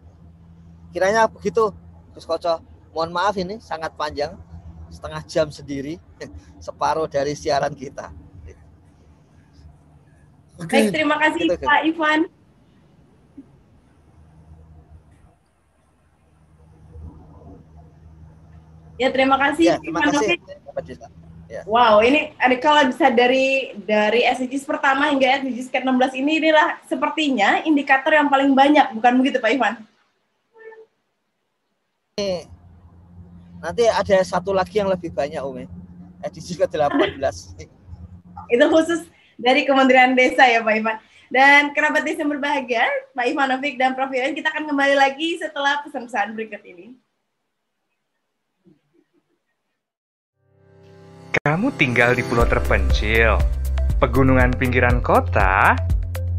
[0.95, 1.75] Kiranya begitu
[2.15, 2.63] Gus Koco.
[2.95, 4.39] Mohon maaf ini sangat panjang,
[4.87, 5.99] setengah jam sendiri,
[6.63, 8.15] separuh dari siaran kita.
[10.55, 11.67] Baik, terima kasih Gitu.
[11.67, 12.21] Pak Ivan.
[18.95, 21.11] Ya, terima kasih Ya, terima Ivan kasih.
[21.55, 21.63] Ya.
[21.71, 27.63] Wow, ini ada kalau bisa dari dari SDGs pertama hingga SDGs ke-16 ini inilah sepertinya
[27.63, 29.75] indikator yang paling banyak, bukan begitu Pak Ivan?
[33.63, 35.71] Nanti ada satu lagi yang lebih banyak Umi.
[36.27, 37.23] Edisi ke-18.
[38.51, 39.07] Itu khusus
[39.39, 40.99] dari Kementerian Desa ya Pak Ivan.
[41.33, 44.13] Dan kerabat desa berbahagia, Pak Ivanovic dan Prof.
[44.13, 46.95] Iwan, kita akan kembali lagi setelah pesan-pesan berikut ini.
[51.43, 53.35] Kamu tinggal di pulau terpencil,
[53.99, 55.75] pegunungan pinggiran kota,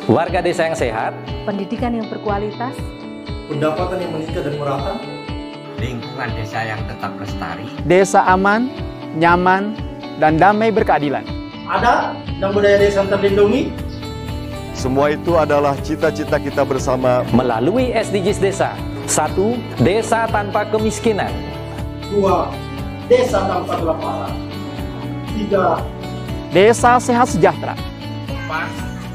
[0.07, 1.11] Warga desa yang sehat,
[1.43, 2.71] pendidikan yang berkualitas,
[3.51, 4.93] pendapatan yang meningkat dan merata,
[5.83, 8.71] lingkungan desa yang tetap lestari, Desa aman,
[9.19, 9.75] nyaman,
[10.15, 11.27] dan damai berkeadilan.
[11.67, 13.67] ada dan budaya desa yang terlindungi,
[14.71, 18.71] Semua itu adalah cita-cita kita bersama melalui SDGs Desa.
[19.09, 21.33] Satu, desa tanpa kemiskinan.
[22.13, 22.47] dua,
[23.11, 24.31] desa tanpa kelaparan,
[25.35, 25.81] tiga,
[26.57, 27.77] Desa sehat sejahtera.
[28.25, 28.65] Empat,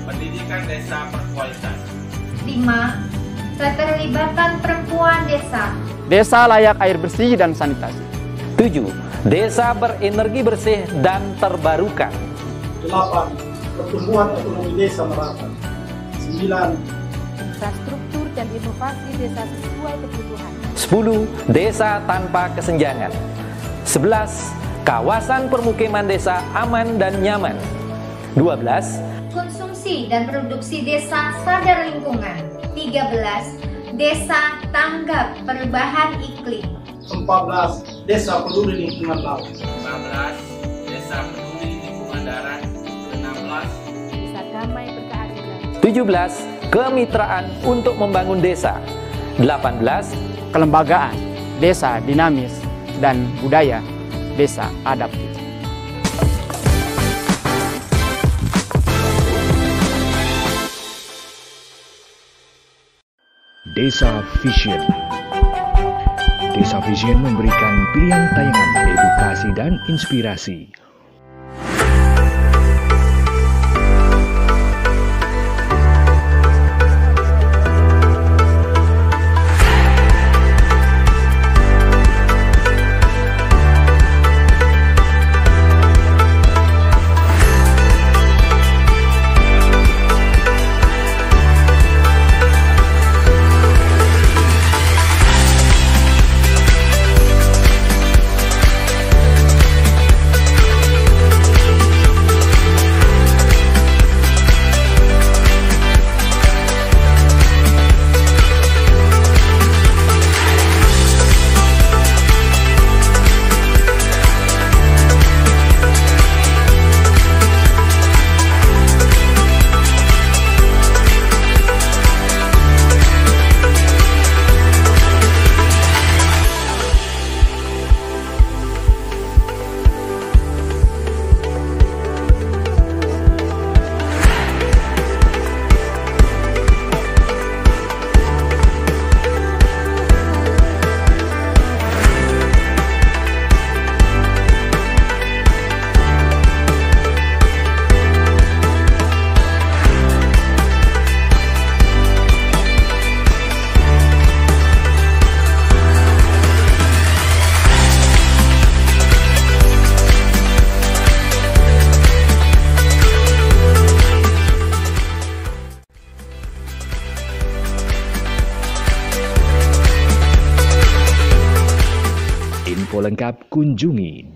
[0.06, 1.74] pendidikan desa berkualitas.
[2.46, 3.58] 5.
[3.58, 5.74] Keterlibatan perempuan desa.
[6.06, 7.98] Desa layak air bersih dan sanitasi.
[8.54, 8.94] Tujuh,
[9.26, 12.14] desa berenergi bersih dan terbarukan.
[12.86, 13.34] delapan,
[13.74, 15.50] pertumbuhan ekonomi desa merata,
[16.22, 16.68] sembilan,
[17.42, 20.50] infrastruktur dan inovasi desa sesuai kebutuhan.
[20.78, 21.50] 10.
[21.50, 23.10] Desa tanpa kesenjangan
[23.82, 24.61] 11.
[24.82, 27.54] Kawasan permukiman desa aman dan nyaman
[28.34, 29.30] 12.
[29.30, 32.42] Konsumsi dan produksi desa sadar lingkungan.
[32.74, 33.94] 13.
[33.94, 36.66] Desa tanggap perubahan iklim.
[37.14, 37.72] empat belas,
[38.10, 40.90] desa peduli lingkungan laut, 15.
[40.90, 42.62] Desa peduli lingkungan darat.
[43.14, 44.10] 16.
[44.10, 45.58] Desa damai berkeadilan.
[45.78, 46.74] 17.
[46.74, 48.82] Kemitraan untuk membangun desa
[49.38, 50.10] 18.
[50.50, 51.14] Kelembagaan,
[51.62, 52.58] desa dinamis,
[52.98, 53.78] dan budaya,
[54.36, 55.28] desa adaptif.
[63.72, 64.84] Desa Vision
[66.52, 70.68] Desa Vision memberikan pilihan tayangan edukasi dan inspirasi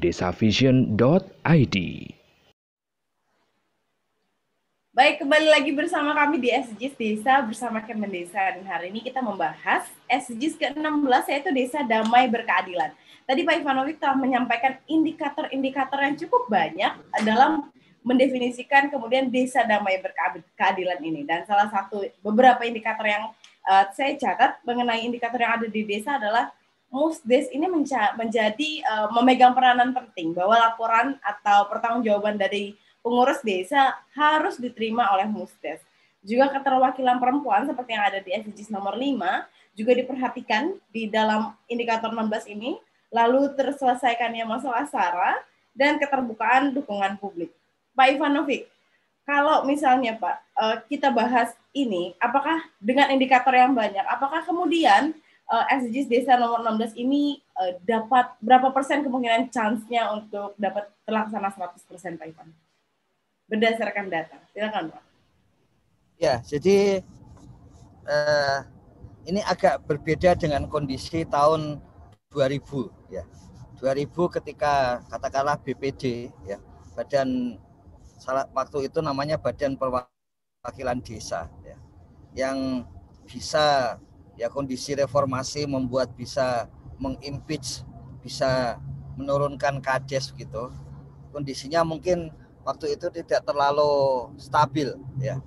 [0.06, 1.76] desavision.id.
[4.96, 9.20] Baik, kembali lagi bersama kami di SDGs Desa bersama Kemen Desa dan hari ini kita
[9.20, 12.96] membahas SDGs ke-16 yaitu Desa Damai Berkeadilan.
[13.26, 16.96] Tadi Pak Ivanovic telah menyampaikan indikator-indikator yang cukup banyak
[17.26, 17.68] dalam
[18.06, 23.36] mendefinisikan kemudian Desa Damai Berkeadilan ini dan salah satu beberapa indikator yang
[23.68, 26.54] uh, saya catat mengenai indikator yang ada di desa adalah
[26.96, 27.68] Musdes ini
[28.16, 32.72] menjadi uh, memegang peranan penting bahwa laporan atau pertanggungjawaban dari
[33.04, 35.84] pengurus desa harus diterima oleh Musdes.
[36.24, 39.12] Juga keterwakilan perempuan seperti yang ada di SDGs nomor 5
[39.76, 42.80] juga diperhatikan di dalam indikator 16 ini,
[43.12, 45.36] lalu terselesaikannya masalah SARA
[45.76, 47.52] dan keterbukaan dukungan publik.
[47.92, 48.72] Pak Ivanovic,
[49.28, 55.12] kalau misalnya Pak, eh, kita bahas ini, apakah dengan indikator yang banyak, apakah kemudian
[55.52, 61.50] eh, SDGs Desa nomor 16 ini eh, dapat berapa persen kemungkinan chance-nya untuk dapat terlaksana
[61.54, 62.50] 100% Pak Ivan?
[63.46, 64.36] berdasarkan data.
[64.50, 65.02] Silakan Pak.
[66.16, 67.04] Ya, jadi
[68.06, 68.58] uh,
[69.26, 71.78] ini agak berbeda dengan kondisi tahun
[72.34, 73.24] 2000 ya.
[73.78, 74.08] 2000
[74.40, 76.58] ketika katakanlah BPD ya,
[76.96, 77.60] Badan
[78.16, 81.76] salah waktu itu namanya Badan Perwakilan Desa ya.
[82.32, 82.88] Yang
[83.28, 83.98] bisa
[84.36, 86.68] ya kondisi reformasi membuat bisa
[87.00, 87.84] mengimpeach,
[88.20, 88.80] bisa
[89.16, 90.72] menurunkan kades gitu.
[91.32, 92.32] Kondisinya mungkin
[92.64, 95.40] waktu itu tidak terlalu stabil ya.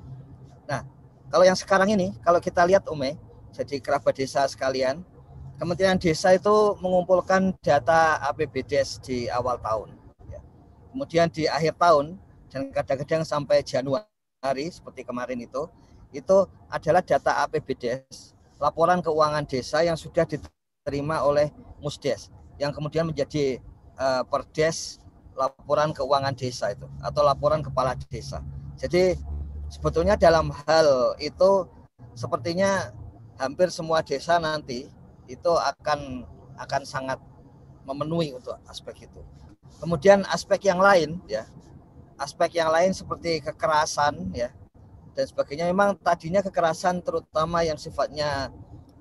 [0.69, 0.85] Nah,
[1.29, 3.17] kalau yang sekarang ini kalau kita lihat Ume,
[3.53, 5.01] jadi kerabat desa sekalian,
[5.59, 9.91] Kementerian Desa itu mengumpulkan data APBDes di awal tahun.
[10.31, 10.39] Ya.
[10.95, 12.15] Kemudian di akhir tahun
[12.47, 15.67] dan kadang-kadang sampai Januari seperti kemarin itu,
[16.15, 21.49] itu adalah data APBDes, laporan keuangan desa yang sudah diterima oleh
[21.79, 22.27] Musdes,
[22.59, 23.63] yang kemudian menjadi
[23.95, 24.99] uh, Perdes
[25.39, 28.43] laporan keuangan desa itu atau laporan kepala desa.
[28.75, 29.15] Jadi
[29.71, 31.63] sebetulnya dalam hal itu
[32.11, 32.91] sepertinya
[33.39, 34.91] hampir semua desa nanti
[35.31, 36.27] itu akan
[36.59, 37.15] akan sangat
[37.87, 39.23] memenuhi untuk aspek itu.
[39.79, 41.47] Kemudian aspek yang lain ya,
[42.19, 44.51] aspek yang lain seperti kekerasan ya
[45.19, 48.47] dan sebagainya memang tadinya kekerasan terutama yang sifatnya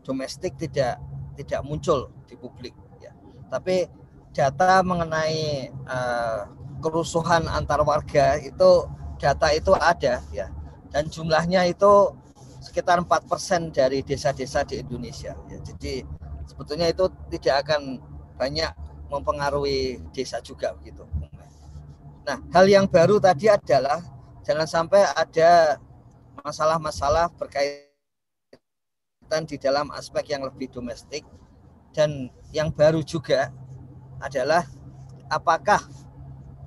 [0.02, 0.98] domestik tidak
[1.38, 3.14] tidak muncul di publik ya.
[3.46, 3.86] Tapi
[4.34, 6.50] data mengenai uh,
[6.82, 8.90] kerusuhan antar warga itu
[9.22, 10.50] data itu ada ya
[10.90, 12.10] dan jumlahnya itu
[12.58, 15.62] sekitar 4% dari desa-desa di Indonesia ya.
[15.62, 16.02] Jadi
[16.50, 18.02] sebetulnya itu tidak akan
[18.34, 18.74] banyak
[19.06, 21.06] mempengaruhi desa juga begitu.
[22.26, 24.02] Nah, hal yang baru tadi adalah
[24.42, 25.78] jangan sampai ada
[26.49, 27.84] masalah-masalah berkaitan
[29.44, 31.28] di dalam aspek yang lebih domestik.
[31.92, 33.53] Dan yang baru juga
[34.16, 34.64] adalah
[35.28, 35.84] apakah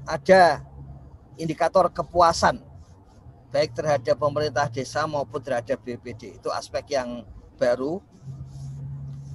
[0.05, 0.61] ada
[1.41, 2.61] indikator kepuasan
[3.51, 7.25] baik terhadap pemerintah desa maupun terhadap BPD itu aspek yang
[7.59, 7.99] baru.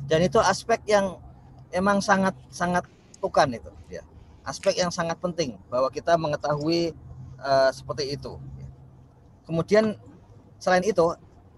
[0.06, 1.18] Dan itu aspek yang
[1.74, 2.86] emang sangat sangat
[3.18, 4.06] tukan itu ya.
[4.46, 6.94] Aspek yang sangat penting bahwa kita mengetahui
[7.42, 8.38] uh, seperti itu.
[9.42, 9.98] Kemudian
[10.56, 11.04] selain itu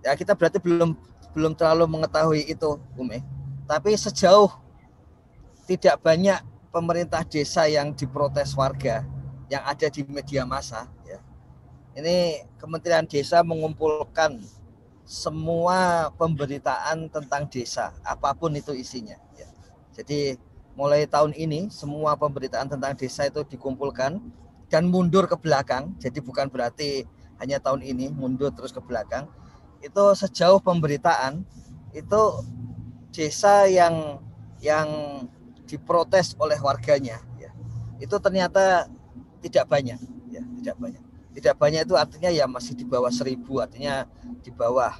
[0.02, 0.94] ya kita berarti belum
[1.36, 3.22] belum terlalu mengetahui itu Ume
[3.68, 4.48] tapi sejauh
[5.68, 6.40] tidak banyak
[6.72, 9.04] pemerintah desa yang diprotes warga
[9.48, 11.20] yang ada di media massa ya.
[11.96, 14.38] Ini Kementerian Desa mengumpulkan
[15.08, 19.48] semua pemberitaan tentang desa, apa pun itu isinya ya.
[19.96, 20.36] Jadi
[20.76, 24.20] mulai tahun ini semua pemberitaan tentang desa itu dikumpulkan
[24.68, 25.96] dan mundur ke belakang.
[25.96, 27.08] Jadi bukan berarti
[27.38, 29.26] hanya tahun ini mundur terus ke belakang.
[29.78, 31.46] Itu sejauh pemberitaan
[31.94, 32.22] itu
[33.14, 34.20] desa yang
[34.58, 34.88] yang
[35.68, 37.50] diprotes oleh warganya ya
[38.00, 38.88] itu ternyata
[39.44, 41.02] tidak banyak ya tidak banyak
[41.36, 44.08] tidak banyak itu artinya ya masih di bawah seribu artinya
[44.42, 44.98] di bawah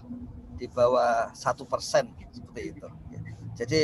[0.58, 3.18] di bawah satu persen seperti itu ya.
[3.54, 3.82] jadi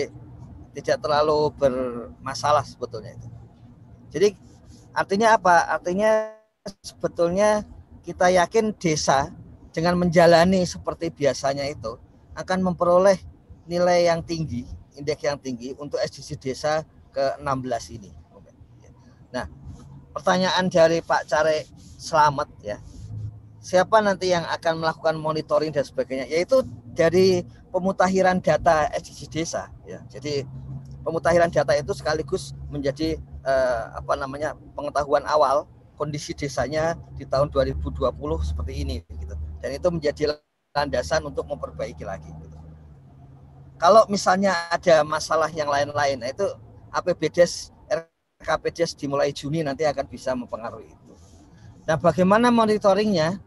[0.75, 3.29] tidak terlalu bermasalah sebetulnya itu
[4.15, 4.29] jadi
[4.95, 6.31] artinya apa artinya
[6.83, 7.67] sebetulnya
[8.05, 9.33] kita yakin desa
[9.73, 11.97] dengan menjalani seperti biasanya itu
[12.37, 13.19] akan memperoleh
[13.67, 18.11] nilai yang tinggi indeks yang tinggi untuk SDG desa ke-16 ini.
[19.35, 19.51] Nah,
[20.15, 21.67] pertanyaan dari Pak Care
[21.99, 22.79] Selamat ya.
[23.65, 26.29] Siapa nanti yang akan melakukan monitoring dan sebagainya?
[26.29, 26.63] Yaitu
[26.95, 27.43] dari
[27.73, 30.05] pemutakhiran data SDG desa ya.
[30.13, 30.45] Jadi
[31.03, 38.01] pemutakhiran data itu sekaligus menjadi eh, apa namanya pengetahuan awal kondisi desanya di tahun 2020
[38.43, 39.35] seperti ini gitu.
[39.63, 40.37] Dan itu menjadi
[40.75, 42.55] landasan untuk memperbaiki lagi gitu
[43.79, 46.47] kalau misalnya ada masalah yang lain-lain, nah itu
[46.95, 47.75] APBDes
[48.41, 51.13] RKPDes dimulai Juni nanti akan bisa mempengaruhi itu.
[51.85, 53.41] Nah, bagaimana monitoringnya?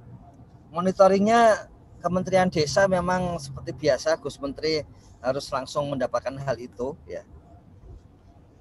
[0.70, 4.86] Monitoringnya Kementerian Desa memang seperti biasa Gus Menteri
[5.22, 7.26] harus langsung mendapatkan hal itu ya.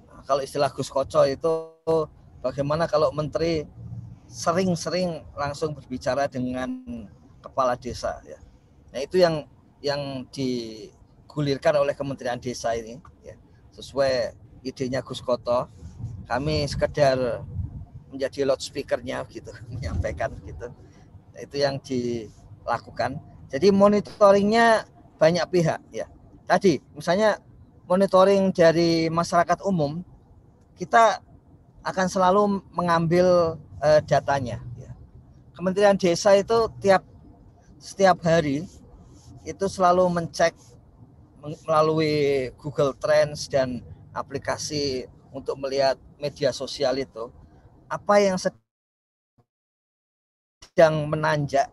[0.09, 1.53] Nah, kalau istilah Gus Koco itu
[2.41, 3.65] bagaimana kalau menteri
[4.27, 6.83] sering-sering langsung berbicara dengan
[7.39, 8.39] kepala desa ya.
[8.91, 9.47] Nah, itu yang
[9.79, 13.35] yang digulirkan oleh Kementerian Desa ini ya.
[13.71, 14.35] Sesuai
[14.67, 15.71] idenya Gus Koto.
[16.27, 17.45] Kami sekedar
[18.11, 20.67] menjadi loudspeakernya gitu menyampaikan gitu.
[21.31, 23.19] Nah, itu yang dilakukan.
[23.47, 24.83] Jadi monitoringnya
[25.15, 26.11] banyak pihak ya.
[26.43, 27.39] Tadi misalnya
[27.87, 30.03] monitoring dari masyarakat umum
[30.75, 31.23] kita
[31.87, 34.59] akan selalu mengambil uh, datanya.
[34.75, 34.91] Ya.
[35.55, 37.07] Kementerian Desa itu tiap
[37.79, 38.67] setiap hari
[39.47, 40.51] itu selalu mencek
[41.63, 43.79] melalui Google Trends dan
[44.11, 47.31] aplikasi untuk melihat media sosial itu
[47.87, 48.35] apa yang
[50.59, 51.71] sedang menanjak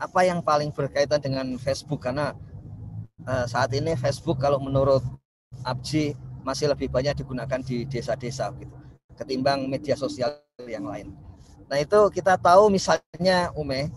[0.00, 2.32] apa yang paling berkaitan dengan Facebook karena
[3.28, 5.04] uh, saat ini Facebook kalau menurut
[5.68, 8.83] Abji masih lebih banyak digunakan di desa-desa gitu
[9.14, 11.14] ketimbang media sosial yang lain.
[11.70, 13.88] Nah itu kita tahu misalnya Ume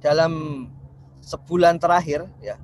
[0.00, 0.66] dalam
[1.20, 2.56] sebulan terakhir ya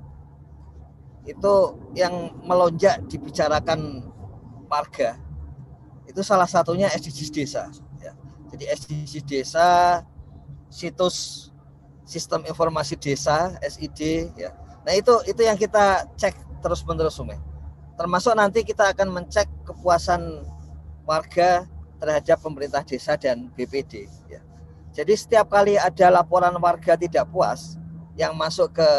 [1.27, 1.53] itu
[1.93, 4.07] yang melonjak dibicarakan
[4.71, 5.19] warga
[6.07, 7.63] itu salah satunya SDGs desa
[7.99, 8.15] ya.
[8.55, 9.67] Jadi SDGs desa
[10.71, 11.49] situs
[12.07, 14.55] sistem informasi desa SID ya.
[14.87, 16.33] Nah itu itu yang kita cek
[16.63, 17.35] terus menerus Ume.
[17.99, 20.47] Termasuk nanti kita akan mencek kepuasan
[21.03, 21.67] warga
[21.97, 24.41] terhadap pemerintah desa dan BPD ya.
[24.93, 27.77] Jadi setiap kali ada laporan warga tidak puas
[28.17, 28.89] yang masuk ke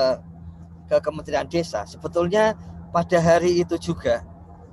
[0.89, 2.57] ke Kementerian Desa, sebetulnya
[2.89, 4.25] pada hari itu juga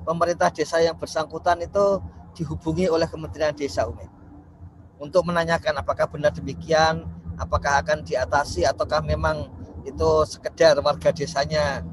[0.07, 1.99] pemerintah desa yang bersangkutan itu
[2.39, 4.07] dihubungi oleh Kementerian Desa Umi
[4.95, 7.03] untuk menanyakan apakah benar demikian,
[7.35, 9.51] apakah akan diatasi ataukah memang
[9.83, 11.83] itu sekedar warga desanya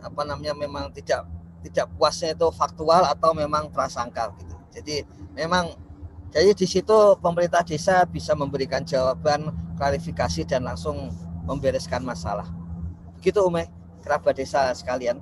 [0.00, 1.24] apa namanya memang tidak
[1.64, 4.56] tidak puasnya itu faktual atau memang prasangka gitu.
[4.70, 4.96] Jadi
[5.40, 5.72] memang
[6.30, 11.10] jadi di situ pemerintah desa bisa memberikan jawaban, klarifikasi dan langsung
[11.42, 12.46] membereskan masalah.
[13.18, 13.66] Begitu Ume,
[14.06, 15.18] kerabat desa sekalian.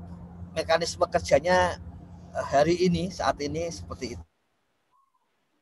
[0.52, 1.80] Mekanisme kerjanya
[2.36, 4.24] eh, hari ini, saat ini seperti itu.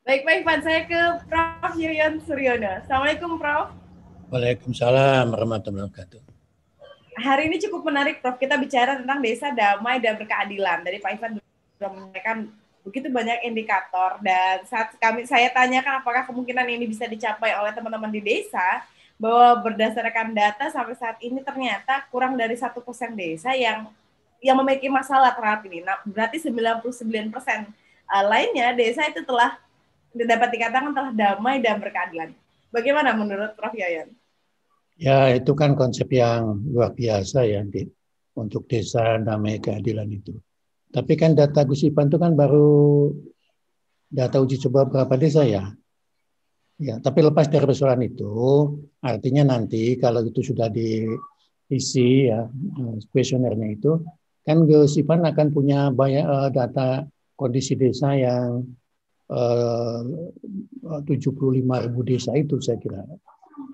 [0.06, 1.72] Baik, Pak Ivan, saya ke Prof.
[1.78, 2.82] Yoyon Suryono.
[2.82, 3.74] Assalamualaikum, Prof.
[4.30, 6.22] Waalaikumsalam warahmatullahi wabarakatuh.
[7.22, 8.38] Hari ini cukup menarik, Prof.
[8.38, 10.82] Kita bicara tentang desa damai dan berkeadilan.
[10.82, 11.30] Dari Pak Ivan
[11.78, 12.50] sudah menyampaikan
[12.86, 18.14] begitu banyak indikator dan saat kami saya tanyakan apakah kemungkinan ini bisa dicapai oleh teman-teman
[18.14, 18.86] di desa,
[19.18, 23.88] bahwa berdasarkan data sampai saat ini ternyata kurang dari satu persen desa yang
[24.44, 25.80] yang memiliki masalah terhadap ini.
[25.80, 27.66] Nah, berarti 99 persen
[28.06, 29.56] uh, lainnya desa itu telah
[30.12, 32.30] dapat dikatakan telah damai dan berkeadilan.
[32.68, 33.72] Bagaimana menurut Prof.
[33.72, 34.12] Yayan?
[34.96, 37.64] Ya, itu kan konsep yang luar biasa ya
[38.36, 40.36] untuk desa damai keadilan itu.
[40.96, 43.12] Tapi kan data Gusipan itu kan baru
[44.08, 45.76] data uji coba berapa desa ya?
[46.76, 48.32] Ya, tapi lepas dari persoalan itu,
[49.00, 54.00] artinya nanti kalau itu sudah diisi ya eh, kuesionernya itu,
[54.44, 58.64] kan Gesipan akan punya banyak uh, data kondisi desa yang
[59.32, 60.00] eh,
[60.84, 63.04] uh, 75 ribu desa itu saya kira.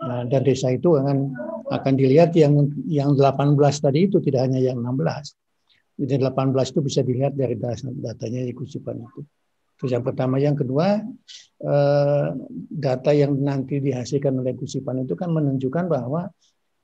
[0.02, 1.34] Nah, dan desa itu akan
[1.74, 5.34] akan dilihat yang yang 18 tadi itu tidak hanya yang 16.
[5.92, 7.54] Jadi 18 itu bisa dilihat dari
[8.00, 9.20] datanya Gusipan itu.
[9.76, 11.02] Terus yang pertama, yang kedua,
[11.58, 12.28] eh,
[12.70, 16.30] data yang nanti dihasilkan oleh Gusipan itu kan menunjukkan bahwa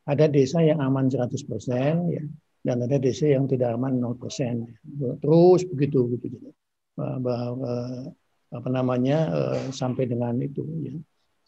[0.09, 2.25] ada desa yang aman 100% ya,
[2.65, 4.67] dan ada desa yang tidak aman 0%.
[5.23, 6.53] Terus begitu gitu.
[6.99, 7.55] Bahwa,
[8.49, 10.97] apa namanya eh, sampai dengan itu ya.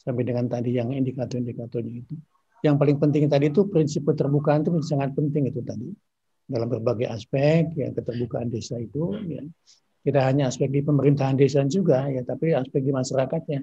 [0.00, 2.16] Sampai dengan tadi yang indikator-indikatornya itu.
[2.64, 5.92] Yang paling penting tadi itu prinsip keterbukaan itu sangat penting itu tadi
[6.51, 9.46] dalam berbagai aspek ya keterbukaan desa itu ya.
[10.01, 13.61] Tidak hanya aspek di pemerintahan desa juga ya tapi aspek di masyarakatnya.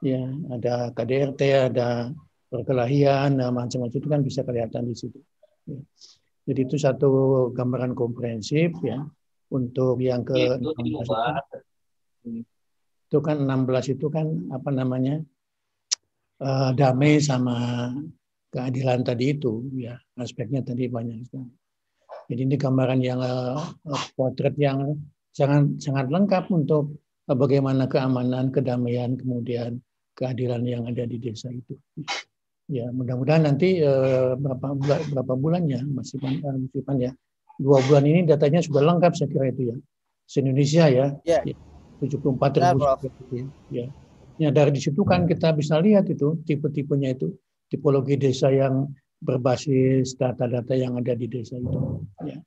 [0.00, 1.40] Ya ada KDRT
[1.72, 2.10] ada
[2.48, 5.20] perkelahian nah, macam-macam itu kan bisa kelihatan di situ.
[5.64, 5.80] Ya.
[6.44, 7.08] jadi itu satu
[7.56, 9.00] gambaran komprehensif ya
[9.48, 12.44] untuk yang ke itu, 16 itu,
[13.08, 15.24] itu kan 16 itu kan apa namanya
[16.44, 17.88] uh, damai sama
[18.52, 21.26] keadilan tadi itu ya aspeknya tadi banyak
[22.28, 23.60] jadi ini gambaran yang uh,
[24.16, 24.96] potret yang
[25.34, 26.96] sangat sangat lengkap untuk
[27.28, 29.82] eh, bagaimana keamanan, kedamaian, kemudian
[30.16, 31.76] keadilan yang ada di desa itu.
[32.70, 37.12] Ya, mudah-mudahan nanti uh, berapa bulan berapa bulannya masih masih ya.
[37.60, 39.76] Dua bulan ini datanya sudah lengkap saya kira itu ya.
[40.24, 41.06] Se Indonesia ya.
[41.28, 41.44] Ya.
[41.44, 41.56] ya.
[42.00, 43.00] 74 Benar, ribu Prof.
[43.68, 43.86] ya.
[44.34, 47.36] Ya dari situ kan kita bisa lihat itu tipe-tipenya itu
[47.70, 48.90] tipologi desa yang
[49.24, 52.04] berbasis data-data yang ada di desa itu.
[52.22, 52.38] Ya.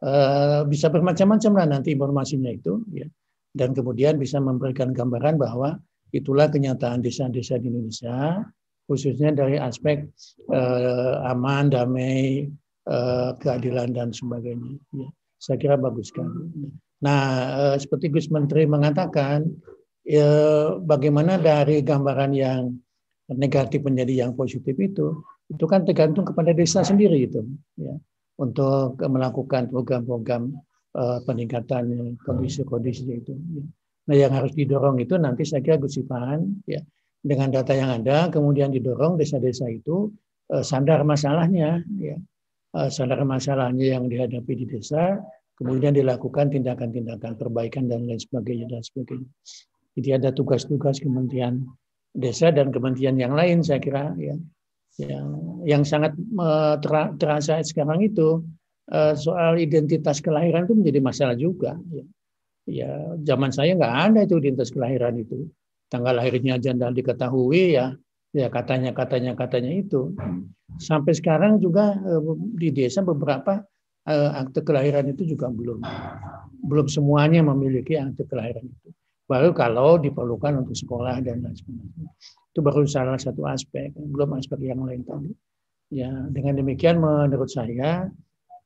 [0.00, 2.80] Eh, bisa bermacam-macam lah nanti informasinya itu.
[2.94, 3.10] Ya.
[3.50, 5.76] Dan kemudian bisa memberikan gambaran bahwa
[6.14, 8.46] itulah kenyataan desa-desa di Indonesia,
[8.86, 10.06] khususnya dari aspek
[10.54, 12.46] eh, aman, damai,
[12.86, 14.78] eh, keadilan dan sebagainya.
[14.94, 15.08] Ya.
[15.40, 16.70] Saya kira bagus sekali.
[17.00, 17.22] Nah,
[17.58, 19.44] eh, seperti Gus Menteri mengatakan,
[20.04, 20.30] ya,
[20.78, 22.76] bagaimana dari gambaran yang
[23.30, 25.16] negatif menjadi yang positif itu,
[25.50, 27.42] itu kan tergantung kepada desa sendiri itu,
[27.74, 27.94] ya,
[28.38, 30.54] untuk melakukan program-program
[30.96, 33.34] eh, peningkatan kondisi-kondisi itu.
[33.34, 33.64] ya.
[34.08, 36.80] Nah, yang harus didorong itu nanti saya kira Gus Ipan, ya,
[37.20, 40.14] dengan data yang ada, kemudian didorong desa-desa itu
[40.54, 42.16] eh, sadar masalahnya, ya,
[42.70, 45.18] Eh, sadar masalahnya yang dihadapi di desa,
[45.58, 49.26] kemudian dilakukan tindakan-tindakan perbaikan dan lain sebagainya dan sebagainya.
[49.98, 51.66] Jadi ada tugas-tugas Kementerian
[52.14, 54.34] Desa dan kementerian yang lain saya kira ya
[54.98, 55.28] yang
[55.62, 58.42] yang sangat eh, tera- terasa sekarang itu
[58.90, 61.78] eh, soal identitas kelahiran itu menjadi masalah juga.
[61.92, 62.04] Ya,
[62.66, 62.90] ya
[63.22, 65.46] zaman saya nggak ada itu identitas kelahiran itu.
[65.90, 67.94] Tanggal lahirnya aja tidak diketahui ya
[68.30, 70.14] ya katanya katanya katanya itu
[70.78, 72.22] sampai sekarang juga eh,
[72.58, 73.62] di desa beberapa
[74.10, 75.84] akte kelahiran itu juga belum
[76.66, 78.88] belum semuanya memiliki akte kelahiran itu
[79.26, 82.10] baru kalau diperlukan untuk sekolah dan lain sebagainya
[82.50, 85.30] itu baru salah satu aspek belum aspek yang lain tadi.
[85.90, 88.10] Ya dengan demikian menurut saya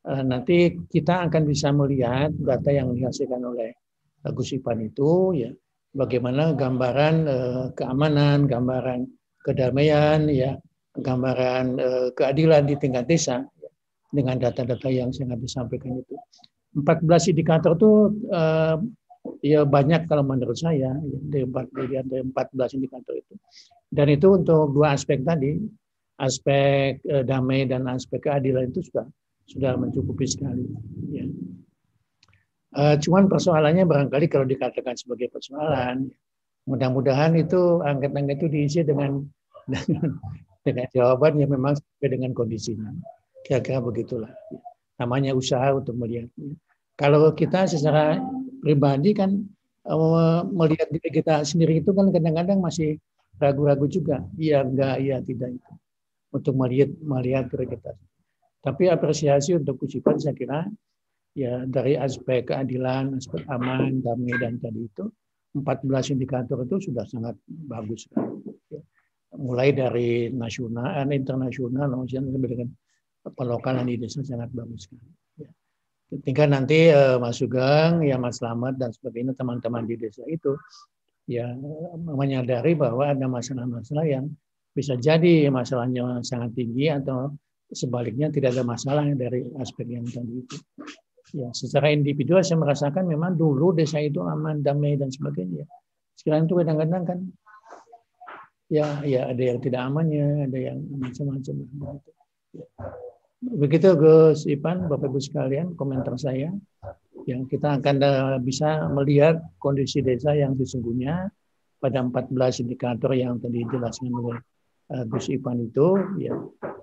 [0.08, 3.72] eh, nanti kita akan bisa melihat data yang dihasilkan oleh
[4.24, 5.52] eh, Gus Ipan itu ya
[5.92, 9.04] bagaimana gambaran eh, keamanan gambaran
[9.44, 10.56] kedamaian ya
[10.94, 11.76] gambaran
[12.14, 13.70] keadilan di tingkat desa ya,
[14.14, 16.14] dengan data-data yang sangat disampaikan itu.
[16.74, 17.92] 14 indikator itu
[19.40, 23.34] ya banyak kalau menurut saya ya, dari empat dari dari 14 indikator itu
[23.88, 25.60] dan itu untuk dua aspek tadi
[26.20, 29.06] aspek eh, damai dan aspek keadilan itu sudah
[29.44, 30.64] sudah mencukupi sekali
[31.12, 31.26] ya.
[32.74, 36.10] Cuman persoalannya barangkali kalau dikatakan sebagai persoalan
[36.64, 39.20] mudah-mudahan itu angket-angket itu diisi dengan
[39.72, 40.16] dengan,
[40.64, 42.90] dengan jawaban yang memang sesuai dengan kondisinya.
[43.44, 44.32] Kira-kira begitulah.
[44.96, 46.32] Namanya usaha untuk melihat.
[46.96, 48.16] Kalau kita secara
[48.64, 49.36] pribadi kan
[49.84, 52.96] eh, melihat diri kita sendiri itu kan kadang-kadang masih
[53.36, 54.24] ragu-ragu juga.
[54.40, 55.72] Iya, enggak, iya, tidak itu.
[56.32, 57.92] Untuk melihat melihat diri kita.
[58.64, 60.64] Tapi apresiasi untuk Kusipan saya kira
[61.36, 65.04] ya dari aspek keadilan, aspek aman, damai dan tadi itu
[65.54, 68.08] 14 indikator itu sudah sangat bagus.
[68.72, 68.80] Ya.
[69.34, 72.68] Mulai dari nasional, eh, internasional, nasional sampai dengan
[73.34, 75.12] pelokalan di desa sangat bagus sekali.
[75.38, 75.50] Ya.
[76.12, 80.54] Tinggal nanti eh, Mas Sugeng, ya Mas Slamet dan sebagainya teman-teman di desa itu
[81.24, 81.48] ya
[81.96, 84.28] menyadari bahwa ada masalah-masalah yang
[84.76, 87.32] bisa jadi masalahnya sangat tinggi atau
[87.72, 90.56] sebaliknya tidak ada masalah dari aspek yang tadi itu.
[91.34, 95.64] Ya, secara individual saya merasakan memang dulu desa itu aman, damai dan sebagainya.
[96.14, 97.18] Sekarang itu kadang-kadang kan
[98.70, 101.54] ya ya ada yang tidak amannya, ada yang macam-macam.
[103.44, 106.48] Begitu Gus Ipan, Bapak Ibu sekalian, komentar saya
[107.28, 111.28] yang kita akan eh, bisa melihat kondisi desa yang sesungguhnya
[111.80, 114.38] pada 14 indikator yang tadi dijelaskan oleh
[114.92, 116.32] eh, Gus Ipan itu ya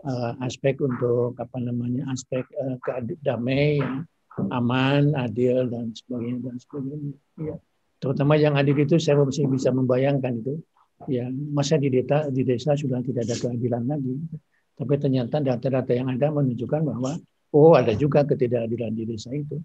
[0.05, 2.45] eh, aspek untuk apa namanya aspek
[3.25, 4.05] damai ya,
[4.53, 7.17] aman, adil dan sebagainya dan sebagainya.
[7.41, 7.55] Ya.
[8.01, 10.55] Terutama yang adil itu saya masih bisa membayangkan itu.
[11.09, 14.21] Ya, masa di desa di desa sudah tidak ada keadilan lagi.
[14.81, 17.21] Tapi ternyata data-data yang ada menunjukkan bahwa
[17.53, 19.61] oh ada juga ketidakadilan di desa itu.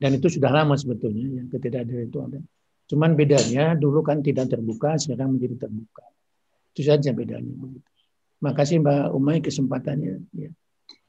[0.00, 2.40] Dan itu sudah lama sebetulnya yang ketidakadilan itu ada.
[2.88, 6.08] Cuman bedanya dulu kan tidak terbuka, sekarang menjadi terbuka.
[6.72, 7.52] Itu saja bedanya.
[8.40, 10.24] Makasih Mbak Umay kesempatannya.
[10.32, 10.50] Ya.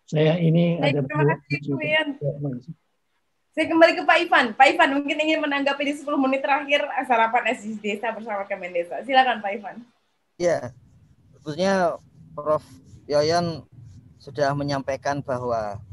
[0.03, 2.07] Saya ini Baik, ada terima kasih, Bu Ian.
[2.19, 2.73] Terima kasih.
[3.51, 4.45] Saya kembali ke Pak Ivan.
[4.59, 8.99] Pak Ivan mungkin ingin menanggapi di 10 menit terakhir sarapan SDGs Desa bersama Kemen Desa.
[9.07, 9.75] Silakan Pak Ivan.
[10.35, 10.75] Ya,
[11.31, 11.95] sebetulnya
[12.35, 12.63] Prof.
[13.11, 13.67] Yoyon
[14.15, 15.83] sudah menyampaikan bahwa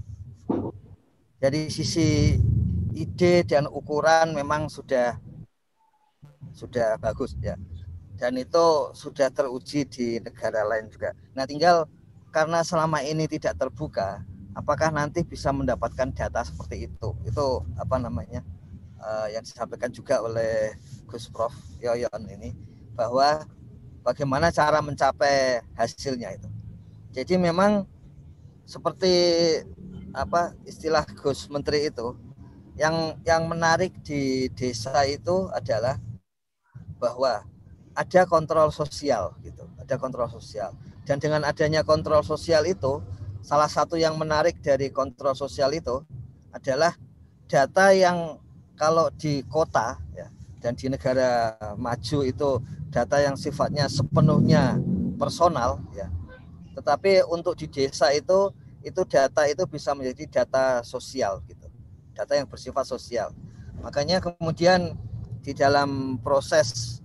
[1.43, 2.39] dari sisi
[2.95, 5.19] ide dan ukuran memang sudah
[6.55, 7.59] sudah bagus ya.
[8.19, 11.14] Dan itu sudah teruji di negara lain juga.
[11.35, 11.87] Nah, tinggal
[12.35, 14.23] karena selama ini tidak terbuka,
[14.55, 17.09] apakah nanti bisa mendapatkan data seperti itu?
[17.27, 18.43] Itu apa namanya?
[18.99, 20.75] Uh, yang disampaikan juga oleh
[21.07, 22.51] Gus Prof Yoyon ini
[22.99, 23.47] bahwa
[24.03, 26.58] bagaimana cara mencapai hasilnya itu.
[27.13, 27.89] Jadi memang
[28.69, 29.13] seperti
[30.13, 32.13] apa istilah Gus Menteri itu
[32.79, 35.99] yang yang menarik di desa itu adalah
[37.03, 37.43] bahwa
[37.99, 40.71] ada kontrol sosial gitu, ada kontrol sosial.
[41.03, 43.03] Dan dengan adanya kontrol sosial itu,
[43.43, 46.05] salah satu yang menarik dari kontrol sosial itu
[46.55, 46.95] adalah
[47.51, 48.39] data yang
[48.79, 50.31] kalau di kota ya
[50.63, 52.51] dan di negara maju itu
[52.95, 54.79] data yang sifatnya sepenuhnya
[55.19, 56.07] personal ya.
[56.79, 58.55] Tetapi untuk di desa itu
[58.87, 61.66] itu data itu bisa menjadi data sosial gitu.
[62.14, 63.35] Data yang bersifat sosial.
[63.83, 64.95] Makanya kemudian
[65.43, 66.99] di dalam proses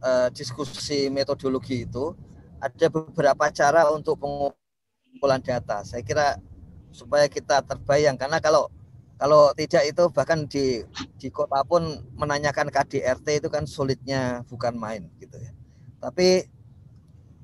[0.00, 2.16] uh, diskusi metodologi itu
[2.58, 5.84] ada beberapa cara untuk pengumpulan data.
[5.84, 6.40] Saya kira
[6.88, 8.72] supaya kita terbayang karena kalau
[9.18, 10.86] kalau tidak itu bahkan di
[11.18, 15.52] di kota pun menanyakan KDRT itu kan sulitnya bukan main gitu ya.
[15.98, 16.46] Tapi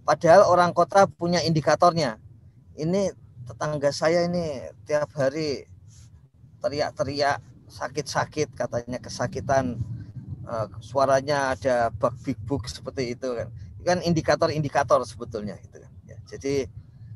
[0.04, 2.20] padahal orang kota punya indikatornya.
[2.76, 3.10] Ini
[3.48, 5.64] tetangga saya ini tiap hari
[6.60, 9.80] teriak-teriak sakit-sakit katanya kesakitan
[10.48, 13.48] uh, suaranya ada bug big book seperti itu kan.
[13.84, 15.92] Kan indikator-indikator sebetulnya gitu kan.
[16.08, 16.68] Ya, jadi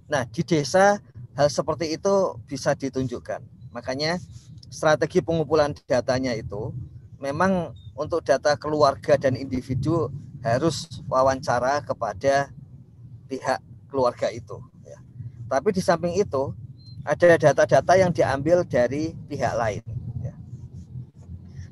[0.08, 1.00] nah di desa
[1.36, 3.40] hal seperti itu bisa ditunjukkan.
[3.72, 4.20] Makanya
[4.68, 6.72] strategi pengumpulan datanya itu
[7.20, 10.12] memang untuk data keluarga dan individu
[10.44, 12.52] harus wawancara kepada
[13.28, 13.60] pihak
[13.92, 14.56] keluarga itu.
[14.82, 14.98] Ya.
[15.46, 16.56] Tapi di samping itu
[17.04, 19.84] ada data-data yang diambil dari pihak lain.
[20.24, 20.34] Ya.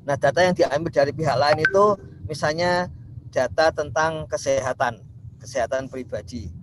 [0.05, 1.85] Nah data yang diambil dari pihak lain itu
[2.29, 2.87] misalnya
[3.33, 5.01] data tentang kesehatan,
[5.41, 6.53] kesehatan pribadi.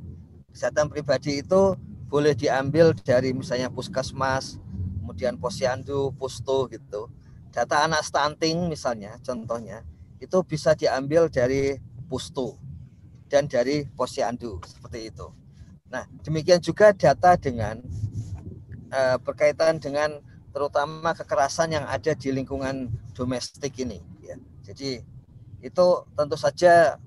[0.55, 1.75] Kesehatan pribadi itu
[2.07, 4.63] boleh diambil dari misalnya puskesmas,
[5.03, 7.11] kemudian posyandu, pusto gitu.
[7.51, 9.83] Data anak stunting misalnya, contohnya,
[10.19, 12.59] itu bisa diambil dari pusto
[13.29, 15.27] dan dari posyandu seperti itu.
[15.89, 17.79] Nah, demikian juga data dengan
[18.91, 20.19] uh, berkaitan dengan
[20.55, 23.99] terutama kekerasan yang ada di lingkungan domestik ini.
[24.23, 24.39] Ya.
[24.63, 25.03] Jadi
[25.65, 26.99] itu tentu saja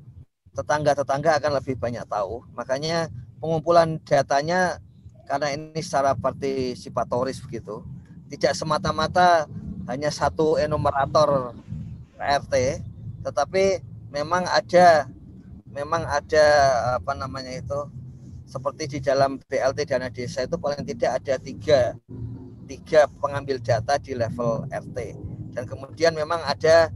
[0.51, 2.43] tetangga-tetangga akan lebih banyak tahu.
[2.57, 3.07] Makanya
[3.37, 4.81] pengumpulan datanya
[5.27, 7.83] karena ini secara partisipatoris begitu
[8.27, 9.47] tidak semata-mata
[9.87, 11.55] hanya satu enumerator
[12.19, 12.83] RT,
[13.23, 13.79] tetapi
[14.11, 15.07] memang ada
[15.71, 16.45] memang ada
[16.97, 17.79] apa namanya itu
[18.47, 21.93] seperti di dalam BLT dana desa itu paling tidak ada tiga
[22.67, 24.97] tiga pengambil data di level RT
[25.51, 26.91] dan kemudian memang ada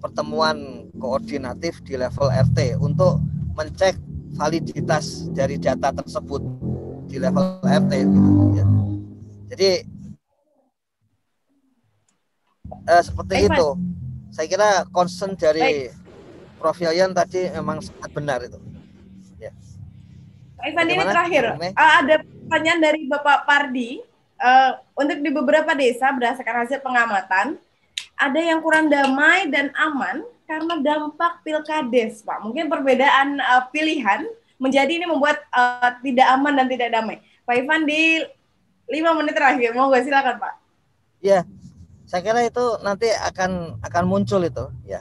[0.00, 3.20] pertemuan koordinatif di level RT untuk
[3.56, 3.96] mencek
[4.36, 6.44] validitas dari data tersebut
[7.08, 8.66] di level RT gitu ya.
[9.50, 9.70] Jadi
[12.86, 13.68] eh, seperti Baik, itu.
[13.72, 13.94] Mas.
[14.36, 16.05] Saya kira concern dari Baik.
[16.56, 18.58] Prof Yayan tadi memang sangat benar itu.
[19.36, 19.52] Ya.
[20.56, 24.00] Pak Ivan ini terakhir, uh, ada pertanyaan dari Bapak Pardi.
[24.36, 27.56] Uh, untuk di beberapa desa berdasarkan hasil pengamatan,
[28.20, 32.44] ada yang kurang damai dan aman karena dampak pilkades, Pak.
[32.44, 34.28] Mungkin perbedaan uh, pilihan
[34.60, 37.24] menjadi ini membuat uh, tidak aman dan tidak damai.
[37.48, 38.28] Pak Ivan di
[38.92, 40.54] lima menit terakhir, mau gak silakan Pak.
[41.24, 41.48] Ya,
[42.04, 45.00] saya kira itu nanti akan akan muncul itu ya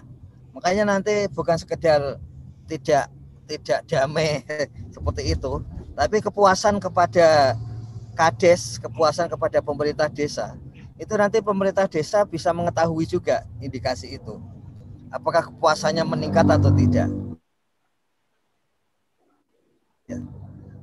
[0.55, 2.15] makanya nanti bukan sekedar
[2.63, 3.11] tidak
[3.43, 4.39] tidak damai
[4.95, 5.59] seperti itu
[5.91, 7.59] tapi kepuasan kepada
[8.15, 10.55] kades kepuasan kepada pemerintah desa
[10.95, 14.39] itu nanti pemerintah desa bisa mengetahui juga indikasi itu
[15.11, 17.11] apakah kepuasannya meningkat atau tidak
[20.07, 20.23] ya.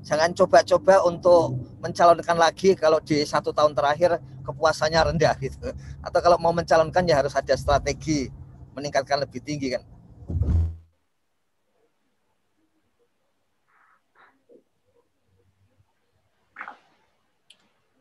[0.04, 5.70] jangan coba-coba untuk mencalonkan lagi kalau di satu tahun terakhir kepuasannya rendah gitu.
[6.02, 8.28] Atau kalau mau mencalonkan ya harus ada strategi
[8.72, 9.84] meningkatkan lebih tinggi kan.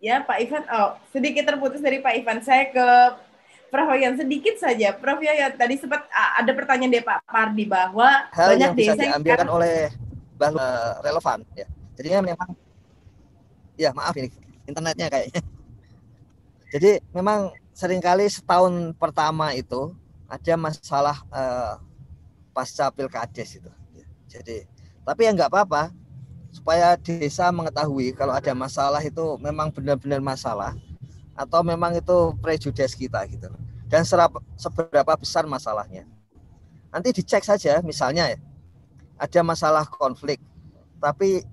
[0.02, 2.42] Ya Pak Ivan, oh sedikit terputus dari Pak Ivan.
[2.42, 2.88] Saya ke
[3.70, 4.98] Prof Yayan sedikit saja.
[4.98, 9.04] Prof Yayan tadi sempat ada pertanyaan dari Pak Pardi bahwa hal banyak yang bisa desa
[9.14, 9.56] diambilkan yang...
[9.56, 9.76] oleh
[10.42, 11.68] bahwa eh, relevan ya.
[11.96, 12.50] Jadinya memang
[13.78, 14.34] ya maaf ini
[14.66, 15.42] internetnya kayaknya.
[16.74, 19.94] Jadi memang sering kali setahun pertama itu
[20.32, 21.76] ada masalah uh,
[22.56, 23.72] pasca pilkades itu.
[24.32, 24.64] Jadi
[25.04, 25.92] tapi ya nggak apa-apa
[26.56, 30.72] supaya desa mengetahui kalau ada masalah itu memang benar-benar masalah
[31.36, 33.52] atau memang itu prejudice kita gitu.
[33.92, 36.08] Dan serap, seberapa besar masalahnya.
[36.96, 38.40] Nanti dicek saja misalnya ya
[39.22, 40.42] ada masalah konflik
[40.98, 41.46] tapi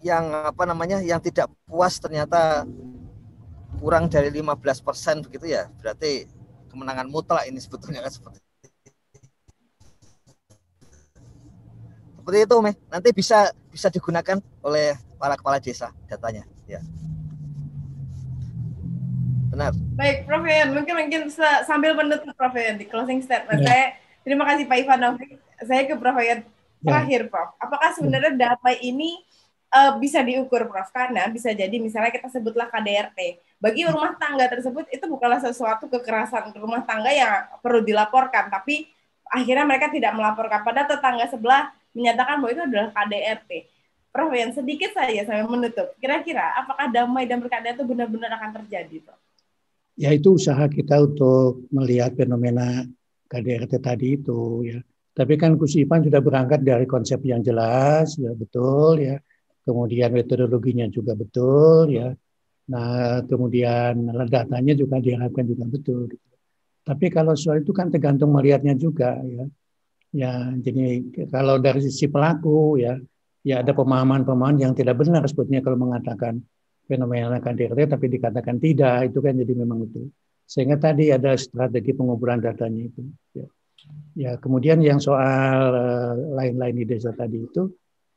[0.00, 2.64] yang apa namanya yang tidak puas ternyata
[3.82, 6.30] kurang dari 15% begitu ya berarti
[6.70, 8.38] kemenangan mutlak ini sebetulnya kan seperti
[12.16, 12.74] seperti itu Meh.
[12.88, 16.78] nanti bisa bisa digunakan oleh para kepala desa datanya ya
[19.50, 21.22] benar baik Prof Yan mungkin mungkin
[21.66, 23.68] sambil menutup Prof Yan di closing statement ya.
[23.68, 23.84] saya
[24.22, 26.16] terima kasih Pak Ivan Novik saya ke Prof.
[26.16, 26.40] Hayat
[26.80, 27.48] terakhir, Prof.
[27.60, 29.20] Apakah sebenarnya damai ini
[29.70, 30.90] uh, bisa diukur, Prof?
[30.90, 33.40] Karena bisa jadi misalnya kita sebutlah KDRT.
[33.62, 38.90] Bagi rumah tangga tersebut itu bukanlah sesuatu kekerasan rumah tangga yang perlu dilaporkan, tapi
[39.30, 40.60] akhirnya mereka tidak melaporkan.
[40.66, 43.50] Pada tetangga sebelah menyatakan bahwa itu adalah KDRT.
[44.10, 45.94] Prof, yang sedikit saja sampai menutup.
[46.02, 49.20] Kira-kira apakah damai dan berkeadilan itu benar-benar akan terjadi, Prof?
[49.94, 52.82] Ya itu usaha kita untuk melihat fenomena
[53.30, 54.80] KDRT tadi itu ya.
[55.14, 59.20] Tapi kan Gus Ipan sudah berangkat dari konsep yang jelas, ya betul ya.
[59.70, 62.10] Kemudian metodologinya juga betul ya.
[62.74, 66.10] Nah kemudian datanya juga diharapkan juga betul.
[66.82, 69.46] Tapi kalau soal itu kan tergantung melihatnya juga ya.
[70.10, 72.98] Ya jadi kalau dari sisi pelaku ya,
[73.46, 76.42] ya ada pemahaman-pemahaman yang tidak benar sebetulnya kalau mengatakan
[76.90, 80.10] fenomena KDRT tapi dikatakan tidak itu kan jadi memang itu
[80.50, 83.46] sehingga tadi ada strategi pengumpulan datanya itu ya,
[84.18, 87.70] ya kemudian yang soal uh, lain-lain di desa tadi itu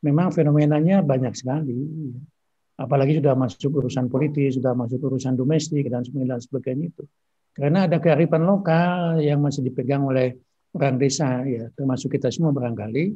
[0.04, 1.80] memang fenomenanya banyak sekali.
[2.76, 7.04] Apalagi sudah masuk urusan politis sudah masuk urusan domestik dan sebagainya, itu.
[7.54, 10.34] Karena ada kearifan lokal yang masih dipegang oleh
[10.74, 13.14] orang desa ya termasuk kita semua barangkali.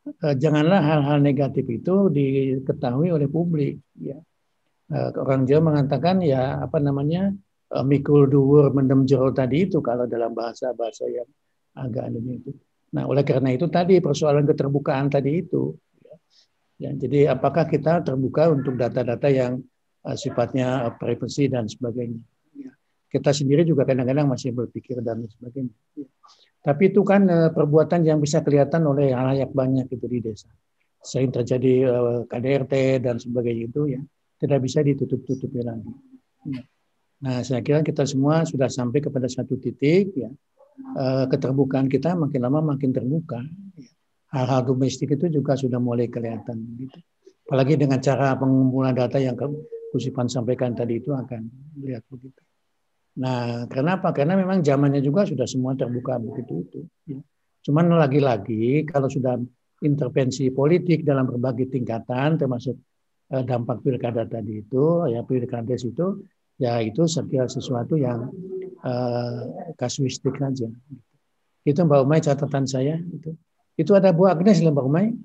[0.00, 4.16] Uh, janganlah hal-hal negatif itu diketahui oleh publik ya.
[4.90, 7.34] Uh, orang Jawa mengatakan ya apa namanya
[7.74, 11.28] uh, mikul dhuwur mendem jero tadi itu kalau dalam bahasa-bahasa yang
[11.74, 12.50] agak ini itu.
[12.90, 15.74] Nah, oleh karena itu tadi persoalan keterbukaan tadi itu
[16.80, 19.60] ya, jadi apakah kita terbuka untuk data-data yang
[20.06, 22.20] uh, sifatnya uh, privasi dan sebagainya.
[22.56, 22.72] Ya.
[23.10, 25.74] Kita sendiri juga kadang-kadang masih berpikir dan sebagainya.
[25.96, 26.08] Ya.
[26.60, 30.48] Tapi itu kan uh, perbuatan yang bisa kelihatan oleh halayak banyak itu di desa.
[31.00, 34.00] Sering terjadi uh, KDRT dan sebagainya itu ya
[34.40, 35.92] tidak bisa ditutup-tutupi lagi.
[36.48, 36.62] Ya.
[37.20, 40.32] Nah, saya kira kita semua sudah sampai kepada satu titik ya
[41.28, 43.44] keterbukaan kita makin lama makin terbuka.
[43.76, 43.92] Ya.
[44.30, 46.56] Hal-hal domestik itu juga sudah mulai kelihatan.
[46.78, 46.98] Gitu.
[47.50, 49.34] Apalagi dengan cara pengumpulan data yang
[49.90, 51.50] Kusipan sampaikan tadi itu akan
[51.82, 52.38] lihat begitu.
[53.18, 54.14] Nah, kenapa?
[54.14, 56.80] Karena memang zamannya juga sudah semua terbuka begitu itu.
[57.10, 57.18] Ya.
[57.66, 59.34] Cuman lagi-lagi kalau sudah
[59.82, 62.78] intervensi politik dalam berbagai tingkatan, termasuk
[63.30, 66.06] dampak pilkada tadi itu, ya pilkada itu
[66.60, 68.30] ya itu setiap sesuatu yang
[68.84, 70.70] uh, kasuistik saja.
[71.66, 73.34] Itu Mbak Umay catatan saya itu.
[73.80, 75.16] Itu ada Bu Agnes Mbak Umay.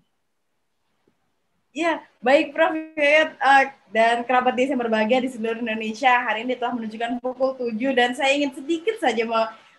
[1.75, 2.71] Ya, baik Prof.
[2.71, 7.75] Hidayat uh, dan kerabat desa berbahagia di seluruh Indonesia hari ini telah menunjukkan pukul 7
[7.91, 9.27] dan saya ingin sedikit saja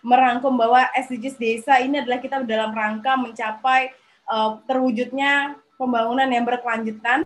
[0.05, 3.89] merangkum bahwa SDGs desa ini adalah kita dalam rangka mencapai
[4.29, 7.25] uh, terwujudnya pembangunan yang berkelanjutan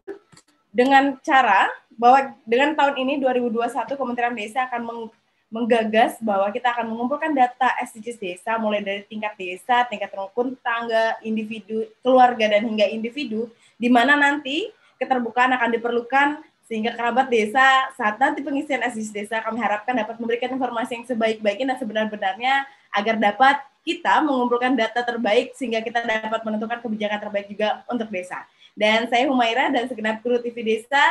[0.72, 1.68] dengan cara
[2.00, 5.12] bahwa dengan tahun ini 2021 Kementerian Desa akan
[5.52, 11.20] menggagas bahwa kita akan mengumpulkan data SDGs desa mulai dari tingkat desa, tingkat rukun tangga,
[11.22, 16.28] individu, keluarga dan hingga individu di mana nanti keterbukaan akan diperlukan
[16.72, 21.76] sehingga kerabat desa saat nanti pengisian SDGs desa kami harapkan dapat memberikan informasi yang sebaik-baiknya
[21.76, 22.64] dan sebenar-benarnya
[22.96, 28.46] agar dapat kita mengumpulkan data terbaik sehingga kita dapat menentukan kebijakan terbaik juga untuk desa.
[28.78, 31.02] Dan saya Humaira dan segenap kru TV Desa,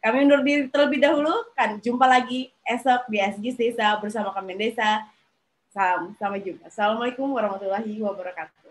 [0.00, 1.34] kami undur diri terlebih dahulu.
[1.52, 5.02] Kan jumpa lagi esok di SGS Desa bersama kami Desa.
[5.70, 6.66] Salam, sampai jumpa.
[6.66, 8.70] Assalamualaikum warahmatullahi wabarakatuh.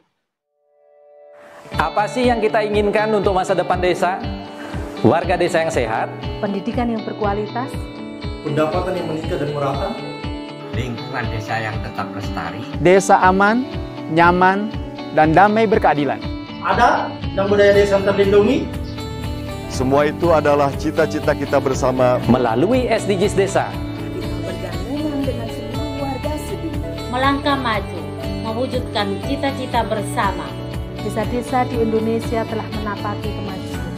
[1.79, 4.19] Apa sih yang kita inginkan untuk masa depan desa?
[4.99, 6.11] Warga desa yang sehat,
[6.43, 7.71] pendidikan yang berkualitas,
[8.43, 9.95] pendapatan yang meningkat dan merata,
[10.75, 13.63] lingkungan desa yang tetap lestari, desa aman,
[14.11, 14.67] nyaman,
[15.15, 16.19] dan damai berkeadilan.
[16.59, 18.67] Ada dan budaya desa terlindungi.
[19.71, 23.71] Semua itu adalah cita-cita kita bersama melalui SDGs Desa.
[27.19, 27.99] Melangkah maju,
[28.47, 30.47] mewujudkan cita-cita bersama.
[31.03, 33.91] Desa-desa di Indonesia telah menapaki kemajuan.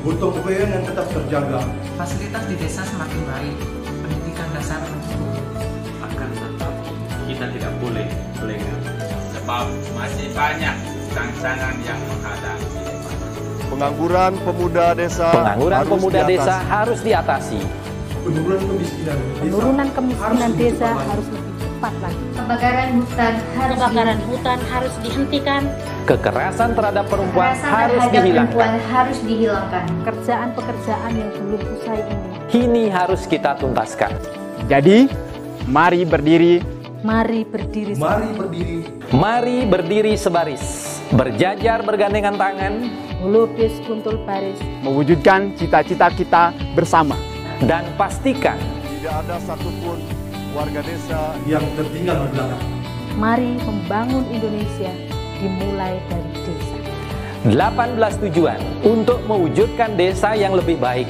[0.00, 1.60] Butuh kebayaan yang tetap terjaga.
[2.00, 3.56] Fasilitas di desa semakin baik,
[4.00, 5.36] pendidikan dasar mencukupi.
[6.00, 6.72] Akan tetap
[7.28, 8.08] kita tidak boleh
[8.40, 8.80] lengah.
[9.36, 10.74] Sebab masih banyak
[11.12, 12.68] tantangan yang menghadapi.
[13.68, 16.32] Pengangguran pemuda desa Pengangguran harus pemuda diatasi.
[16.40, 17.60] desa harus diatasi.
[18.24, 21.28] Penurunan kemiskinan desa, Penurunan kemiskinan harus desa harus
[21.76, 22.24] cepat lagi.
[22.32, 25.62] Kebakaran hutan harus Kebakaran hutan harus dihentikan.
[26.06, 28.56] Kekerasan terhadap perempuan Kekerasan harus terhadap dihilangkan.
[28.56, 29.84] perempuan harus dihilangkan.
[30.00, 32.26] Pekerjaan-pekerjaan yang belum usai ini.
[32.48, 34.12] Kini harus kita tuntaskan.
[34.66, 34.98] Jadi,
[35.68, 36.54] mari berdiri,
[37.04, 37.92] Mari berdiri.
[37.94, 38.76] Mari berdiri,
[39.14, 40.64] Mari berdiri sebaris,
[41.12, 42.88] berjajar bergandengan tangan,
[43.22, 44.58] Melukis kuntul baris.
[44.82, 46.42] mewujudkan cita-cita kita
[46.74, 47.14] bersama.
[47.62, 48.58] dan pastikan
[48.98, 49.96] Tidak ada satupun
[50.56, 52.64] warga desa yang tertinggal di belakang.
[53.20, 54.88] Mari membangun Indonesia
[55.36, 56.76] dimulai dari desa.
[57.44, 61.04] 18 tujuan untuk mewujudkan desa yang lebih baik